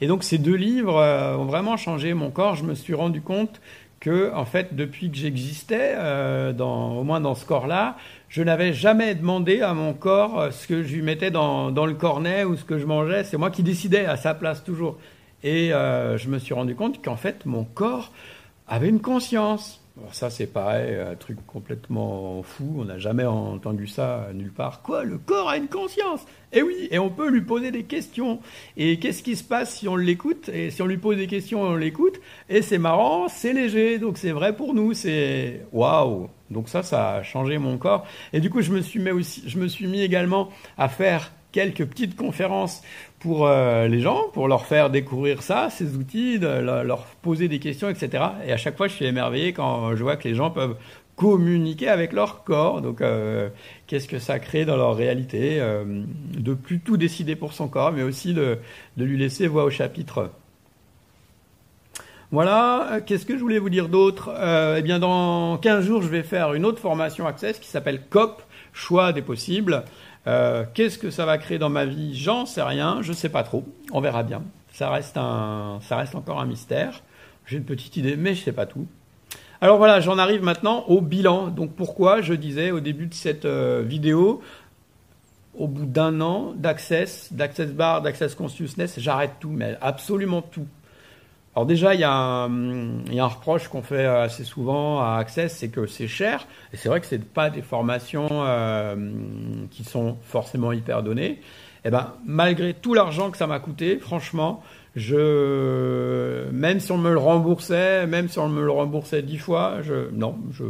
Et 0.00 0.06
donc 0.06 0.24
ces 0.24 0.38
deux 0.38 0.54
livres 0.54 0.96
euh, 0.96 1.36
ont 1.36 1.44
vraiment 1.44 1.76
changé 1.76 2.14
mon 2.14 2.30
corps. 2.30 2.56
Je 2.56 2.64
me 2.64 2.74
suis 2.74 2.94
rendu 2.94 3.20
compte 3.20 3.60
que, 4.00 4.32
en 4.34 4.46
fait, 4.46 4.74
depuis 4.74 5.10
que 5.10 5.16
j'existais, 5.16 5.94
euh, 5.96 6.54
au 6.58 7.04
moins 7.04 7.20
dans 7.20 7.34
ce 7.34 7.44
corps-là, 7.44 7.96
je 8.30 8.42
n'avais 8.42 8.72
jamais 8.72 9.14
demandé 9.14 9.60
à 9.60 9.74
mon 9.74 9.92
corps 9.92 10.40
euh, 10.40 10.50
ce 10.50 10.66
que 10.66 10.82
je 10.82 10.94
lui 10.94 11.02
mettais 11.02 11.30
dans, 11.30 11.70
dans 11.70 11.84
le 11.84 11.92
cornet 11.94 12.44
ou 12.44 12.56
ce 12.56 12.64
que 12.64 12.78
je 12.78 12.86
mangeais. 12.86 13.24
C'est 13.24 13.36
moi 13.36 13.50
qui 13.50 13.62
décidais 13.62 14.06
à 14.06 14.16
sa 14.16 14.34
place 14.34 14.64
toujours. 14.64 14.96
Et 15.42 15.72
euh, 15.72 16.16
je 16.16 16.28
me 16.28 16.38
suis 16.38 16.54
rendu 16.54 16.74
compte 16.74 17.04
qu'en 17.04 17.16
fait, 17.16 17.44
mon 17.44 17.64
corps 17.64 18.10
avait 18.66 18.88
une 18.88 19.00
conscience. 19.00 19.79
Ça, 20.12 20.30
c'est 20.30 20.46
pareil, 20.46 20.96
un 20.98 21.14
truc 21.14 21.38
complètement 21.46 22.42
fou. 22.42 22.76
On 22.78 22.84
n'a 22.84 22.98
jamais 22.98 23.24
entendu 23.24 23.86
ça 23.86 24.28
nulle 24.34 24.52
part. 24.52 24.82
Quoi 24.82 25.04
Le 25.04 25.18
corps 25.18 25.48
a 25.48 25.56
une 25.56 25.68
conscience? 25.68 26.24
Et 26.52 26.62
oui, 26.62 26.88
et 26.90 26.98
on 26.98 27.10
peut 27.10 27.28
lui 27.30 27.42
poser 27.42 27.70
des 27.70 27.84
questions. 27.84 28.40
Et 28.76 28.98
qu'est-ce 28.98 29.22
qui 29.22 29.36
se 29.36 29.44
passe 29.44 29.76
si 29.76 29.88
on 29.88 29.96
l'écoute? 29.96 30.48
Et 30.48 30.70
si 30.70 30.82
on 30.82 30.86
lui 30.86 30.96
pose 30.96 31.16
des 31.16 31.26
questions 31.26 31.62
on 31.62 31.76
l'écoute 31.76 32.20
Et 32.48 32.62
c'est 32.62 32.78
marrant, 32.78 33.28
c'est 33.28 33.52
léger, 33.52 33.98
donc 33.98 34.18
c'est 34.18 34.32
vrai 34.32 34.56
pour 34.56 34.74
nous. 34.74 34.94
C'est 34.94 35.66
waouh 35.72 36.28
Donc 36.50 36.68
ça, 36.68 36.82
ça 36.82 37.14
a 37.14 37.22
changé 37.22 37.58
mon 37.58 37.76
corps. 37.76 38.06
Et 38.32 38.40
du 38.40 38.50
coup, 38.50 38.62
je 38.62 38.72
me 38.72 38.80
suis 39.68 39.86
mis 39.86 40.00
également 40.00 40.50
à 40.78 40.88
faire 40.88 41.30
quelques 41.52 41.84
petites 41.84 42.16
conférences 42.16 42.82
pour 43.20 43.46
euh, 43.46 43.86
les 43.86 44.00
gens, 44.00 44.24
pour 44.32 44.48
leur 44.48 44.66
faire 44.66 44.90
découvrir 44.90 45.42
ça, 45.42 45.68
ces 45.70 45.94
outils, 45.94 46.38
de 46.38 46.48
leur 46.82 47.04
poser 47.22 47.48
des 47.48 47.58
questions, 47.58 47.88
etc. 47.88 48.24
Et 48.46 48.52
à 48.52 48.56
chaque 48.56 48.76
fois, 48.76 48.88
je 48.88 48.94
suis 48.94 49.04
émerveillé 49.04 49.52
quand 49.52 49.94
je 49.94 50.02
vois 50.02 50.16
que 50.16 50.26
les 50.26 50.34
gens 50.34 50.50
peuvent 50.50 50.76
communiquer 51.16 51.88
avec 51.88 52.14
leur 52.14 52.44
corps. 52.44 52.80
Donc, 52.80 53.02
euh, 53.02 53.50
qu'est-ce 53.86 54.08
que 54.08 54.18
ça 54.18 54.38
crée 54.38 54.64
dans 54.64 54.78
leur 54.78 54.96
réalité 54.96 55.60
euh, 55.60 55.84
De 56.32 56.54
plus 56.54 56.80
tout 56.80 56.96
décider 56.96 57.36
pour 57.36 57.52
son 57.52 57.68
corps, 57.68 57.92
mais 57.92 58.02
aussi 58.02 58.32
de, 58.32 58.58
de 58.96 59.04
lui 59.04 59.18
laisser 59.18 59.46
voix 59.46 59.64
au 59.64 59.70
chapitre. 59.70 60.30
Voilà, 62.32 63.00
qu'est-ce 63.04 63.26
que 63.26 63.36
je 63.36 63.40
voulais 63.40 63.58
vous 63.58 63.70
dire 63.70 63.88
d'autre 63.88 64.30
euh, 64.32 64.76
Eh 64.78 64.82
bien, 64.82 65.00
dans 65.00 65.58
15 65.58 65.84
jours, 65.84 66.00
je 66.00 66.08
vais 66.08 66.22
faire 66.22 66.54
une 66.54 66.64
autre 66.64 66.78
formation 66.78 67.26
Access 67.26 67.58
qui 67.58 67.68
s'appelle 67.68 68.02
COP, 68.08 68.42
Choix 68.72 69.12
des 69.12 69.20
possibles. 69.20 69.84
Euh, 70.26 70.64
Qu'est-ce 70.74 70.98
que 70.98 71.10
ça 71.10 71.24
va 71.24 71.38
créer 71.38 71.58
dans 71.58 71.70
ma 71.70 71.84
vie? 71.84 72.16
J'en 72.16 72.46
sais 72.46 72.62
rien, 72.62 72.98
je 73.02 73.12
sais 73.12 73.28
pas 73.28 73.42
trop. 73.42 73.64
On 73.92 74.00
verra 74.00 74.22
bien. 74.22 74.42
Ça 74.72 74.90
reste, 74.90 75.16
un, 75.16 75.78
ça 75.82 75.96
reste 75.96 76.14
encore 76.14 76.40
un 76.40 76.46
mystère. 76.46 77.02
J'ai 77.46 77.56
une 77.56 77.64
petite 77.64 77.96
idée, 77.96 78.16
mais 78.16 78.34
je 78.34 78.44
sais 78.44 78.52
pas 78.52 78.66
tout. 78.66 78.86
Alors 79.60 79.76
voilà, 79.76 80.00
j'en 80.00 80.18
arrive 80.18 80.42
maintenant 80.42 80.84
au 80.88 81.00
bilan. 81.00 81.48
Donc 81.48 81.74
pourquoi 81.74 82.22
je 82.22 82.34
disais 82.34 82.70
au 82.70 82.80
début 82.80 83.06
de 83.06 83.14
cette 83.14 83.44
euh, 83.44 83.82
vidéo, 83.84 84.40
au 85.54 85.66
bout 85.66 85.84
d'un 85.86 86.20
an 86.20 86.52
d'Access, 86.56 87.32
d'Access 87.32 87.72
Bar, 87.72 88.02
d'Access 88.02 88.34
Consciousness, 88.34 88.98
j'arrête 88.98 89.32
tout, 89.40 89.50
mais 89.50 89.76
absolument 89.80 90.42
tout. 90.42 90.66
Alors 91.56 91.66
déjà, 91.66 91.94
il 91.94 92.00
y, 92.00 92.04
a 92.04 92.12
un, 92.12 92.48
il 93.06 93.14
y 93.14 93.18
a 93.18 93.24
un 93.24 93.28
reproche 93.28 93.66
qu'on 93.66 93.82
fait 93.82 94.06
assez 94.06 94.44
souvent 94.44 95.00
à 95.00 95.16
Access, 95.16 95.56
c'est 95.56 95.68
que 95.68 95.86
c'est 95.86 96.06
cher. 96.06 96.46
Et 96.72 96.76
c'est 96.76 96.88
vrai 96.88 97.00
que 97.00 97.06
c'est 97.06 97.24
pas 97.24 97.50
des 97.50 97.62
formations 97.62 98.28
euh, 98.30 98.94
qui 99.72 99.82
sont 99.82 100.16
forcément 100.22 100.70
hyper 100.70 101.02
données. 101.02 101.40
Et 101.82 101.88
eh 101.88 101.90
ben, 101.90 102.12
malgré 102.24 102.74
tout 102.74 102.94
l'argent 102.94 103.30
que 103.30 103.36
ça 103.38 103.48
m'a 103.48 103.58
coûté, 103.58 103.98
franchement, 103.98 104.62
je, 104.94 106.48
même 106.52 106.78
si 106.78 106.92
on 106.92 106.98
me 106.98 107.10
le 107.10 107.18
remboursait, 107.18 108.06
même 108.06 108.28
si 108.28 108.38
on 108.38 108.48
me 108.48 108.62
le 108.62 108.70
remboursait 108.70 109.22
dix 109.22 109.38
fois, 109.38 109.78
je, 109.82 110.10
non, 110.12 110.38
je, 110.52 110.64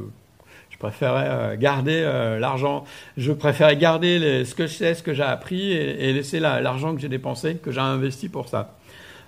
je 0.71 0.79
préférais 0.79 1.29
euh, 1.29 1.57
garder 1.57 2.01
euh, 2.05 2.39
l'argent. 2.39 2.85
Je 3.19 3.33
préférais 3.33 3.77
garder 3.77 4.19
les, 4.19 4.45
ce 4.47 4.55
que 4.55 4.67
je 4.67 4.75
sais, 4.75 4.95
ce 4.95 5.03
que 5.03 5.13
j'ai 5.13 5.25
appris 5.25 5.73
et, 5.73 6.09
et 6.09 6.13
laisser 6.15 6.41
l'argent 6.41 6.95
que 6.95 7.01
j'ai 7.03 7.09
dépensé, 7.09 7.57
que 7.57 7.71
j'ai 7.71 7.81
investi 7.81 8.31
pour 8.31 8.49
ça. 8.49 8.77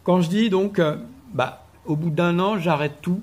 Quand 0.04 0.20
je 0.20 0.28
dis 0.28 0.50
donc, 0.50 0.78
euh, 0.78 0.96
bah, 1.32 1.66
au 1.84 1.96
bout 1.96 2.10
d'un 2.10 2.38
an, 2.38 2.58
j'arrête 2.58 3.00
tout. 3.02 3.22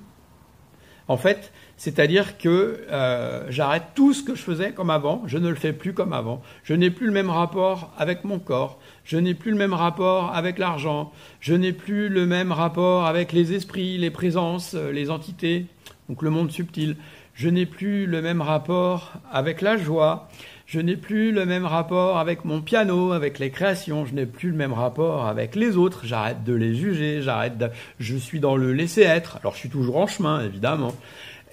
En 1.08 1.18
fait, 1.18 1.52
c'est-à-dire 1.76 2.38
que 2.38 2.82
euh, 2.92 3.48
j'arrête 3.50 3.84
tout 3.96 4.14
ce 4.14 4.22
que 4.22 4.36
je 4.36 4.44
faisais 4.44 4.74
comme 4.74 4.92
avant, 4.92 5.24
je 5.26 5.40
ne 5.40 5.50
le 5.50 5.56
fais 5.56 5.74
plus 5.74 5.94
comme 5.94 6.14
avant. 6.14 6.42
Je 6.64 6.76
n'ai 6.76 6.92
plus 6.92 7.08
le 7.08 7.12
même 7.12 7.32
rapport 7.32 7.92
avec 7.98 8.26
mon 8.26 8.38
corps, 8.38 8.80
je 9.06 9.18
n'ai 9.18 9.34
plus 9.34 9.50
le 9.50 9.58
même 9.58 9.74
rapport 9.74 10.36
avec 10.36 10.60
l'argent, 10.60 11.12
je 11.40 11.56
n'ai 11.56 11.74
plus 11.74 12.10
le 12.10 12.28
même 12.28 12.52
rapport 12.52 13.08
avec 13.08 13.32
les 13.32 13.54
esprits, 13.54 13.98
les 13.98 14.12
présences, 14.12 14.76
euh, 14.76 14.92
les 14.92 15.10
entités, 15.10 15.66
donc 16.10 16.22
le 16.22 16.30
monde 16.30 16.52
subtil. 16.52 16.96
Je 17.34 17.50
n'ai 17.50 17.66
plus 17.66 18.06
le 18.06 18.22
même 18.22 18.42
rapport 18.42 19.14
avec 19.32 19.62
la 19.62 19.78
joie, 19.78 20.28
je 20.70 20.80
n'ai 20.80 20.96
plus 20.96 21.32
le 21.32 21.48
même 21.48 21.66
rapport 21.66 22.20
avec 22.20 22.46
mon 22.46 22.62
piano, 22.62 23.12
avec 23.12 23.40
les 23.40 23.50
créations, 23.50 24.06
je 24.06 24.14
n'ai 24.14 24.28
plus 24.28 24.52
le 24.52 24.56
même 24.56 24.72
rapport 24.72 25.26
avec 25.26 25.56
les 25.56 25.78
autres, 25.78 26.02
j'arrête 26.04 26.44
de 26.44 26.54
les 26.54 26.76
juger, 26.76 27.24
j'arrête 27.24 27.58
de... 27.58 27.70
je 28.00 28.16
suis 28.16 28.40
dans 28.40 28.56
le 28.56 28.72
laisser 28.72 29.02
être. 29.02 29.38
Alors 29.38 29.56
je 29.56 29.60
suis 29.60 29.70
toujours 29.70 29.98
en 29.98 30.06
chemin 30.06 30.46
évidemment. 30.46 30.94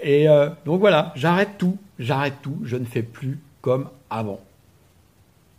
Et 0.03 0.29
euh, 0.29 0.51
donc 0.67 0.81
voilà, 0.81 1.15
j'arrête 1.17 1.57
tout, 1.57 1.79
j'arrête 1.99 2.35
tout, 2.43 2.59
je 2.65 2.77
ne 2.77 2.85
fais 2.85 3.03
plus 3.03 3.39
comme 3.63 3.89
avant. 4.11 4.41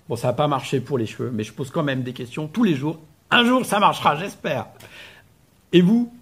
Bon, 0.07 0.15
ça 0.15 0.27
n'a 0.27 0.33
pas 0.33 0.47
marché 0.47 0.79
pour 0.79 0.99
les 0.99 1.07
cheveux, 1.07 1.31
mais 1.33 1.43
je 1.43 1.51
pose 1.51 1.71
quand 1.71 1.83
même 1.83 2.03
des 2.03 2.13
questions 2.13 2.47
tous 2.47 2.63
les 2.63 2.75
jours. 2.75 2.99
Un 3.31 3.43
jour, 3.43 3.65
ça 3.65 3.79
marchera, 3.79 4.15
j'espère. 4.17 4.67
Et 5.73 5.81
vous? 5.81 6.13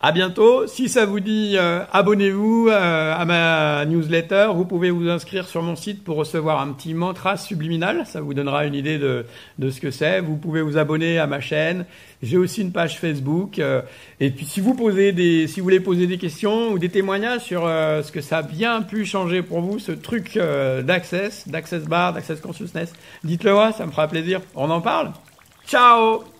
À 0.00 0.12
bientôt. 0.12 0.66
Si 0.66 0.88
ça 0.88 1.06
vous 1.06 1.20
dit, 1.20 1.56
euh, 1.56 1.84
abonnez-vous 1.92 2.68
euh, 2.68 3.14
à 3.16 3.24
ma 3.24 3.84
newsletter. 3.84 4.48
Vous 4.54 4.64
pouvez 4.64 4.90
vous 4.90 5.08
inscrire 5.08 5.46
sur 5.46 5.62
mon 5.62 5.76
site 5.76 6.04
pour 6.04 6.16
recevoir 6.16 6.60
un 6.60 6.72
petit 6.72 6.94
mantra 6.94 7.36
subliminal. 7.36 8.04
Ça 8.06 8.20
vous 8.20 8.34
donnera 8.34 8.64
une 8.64 8.74
idée 8.74 8.98
de, 8.98 9.26
de 9.58 9.70
ce 9.70 9.80
que 9.80 9.90
c'est. 9.90 10.20
Vous 10.20 10.36
pouvez 10.36 10.62
vous 10.62 10.78
abonner 10.78 11.18
à 11.18 11.26
ma 11.26 11.40
chaîne. 11.40 11.84
J'ai 12.22 12.36
aussi 12.36 12.62
une 12.62 12.72
page 12.72 12.98
Facebook. 12.98 13.58
Euh, 13.58 13.82
et 14.20 14.30
puis, 14.30 14.44
si 14.44 14.60
vous 14.60 14.74
posez 14.74 15.12
des, 15.12 15.46
si 15.46 15.60
vous 15.60 15.64
voulez 15.64 15.80
poser 15.80 16.06
des 16.06 16.18
questions 16.18 16.70
ou 16.70 16.78
des 16.78 16.88
témoignages 16.88 17.42
sur 17.42 17.66
euh, 17.66 18.02
ce 18.02 18.10
que 18.10 18.20
ça 18.20 18.38
a 18.38 18.42
bien 18.42 18.82
pu 18.82 19.04
changer 19.04 19.42
pour 19.42 19.60
vous, 19.60 19.78
ce 19.78 19.92
truc 19.92 20.36
euh, 20.36 20.82
d'access, 20.82 21.46
d'access 21.48 21.84
bar, 21.84 22.12
d'access 22.12 22.40
consciousness, 22.40 22.92
dites-le 23.24 23.52
moi. 23.52 23.72
Ça 23.72 23.86
me 23.86 23.90
fera 23.90 24.08
plaisir. 24.08 24.40
On 24.54 24.70
en 24.70 24.80
parle. 24.80 25.12
Ciao 25.66 26.37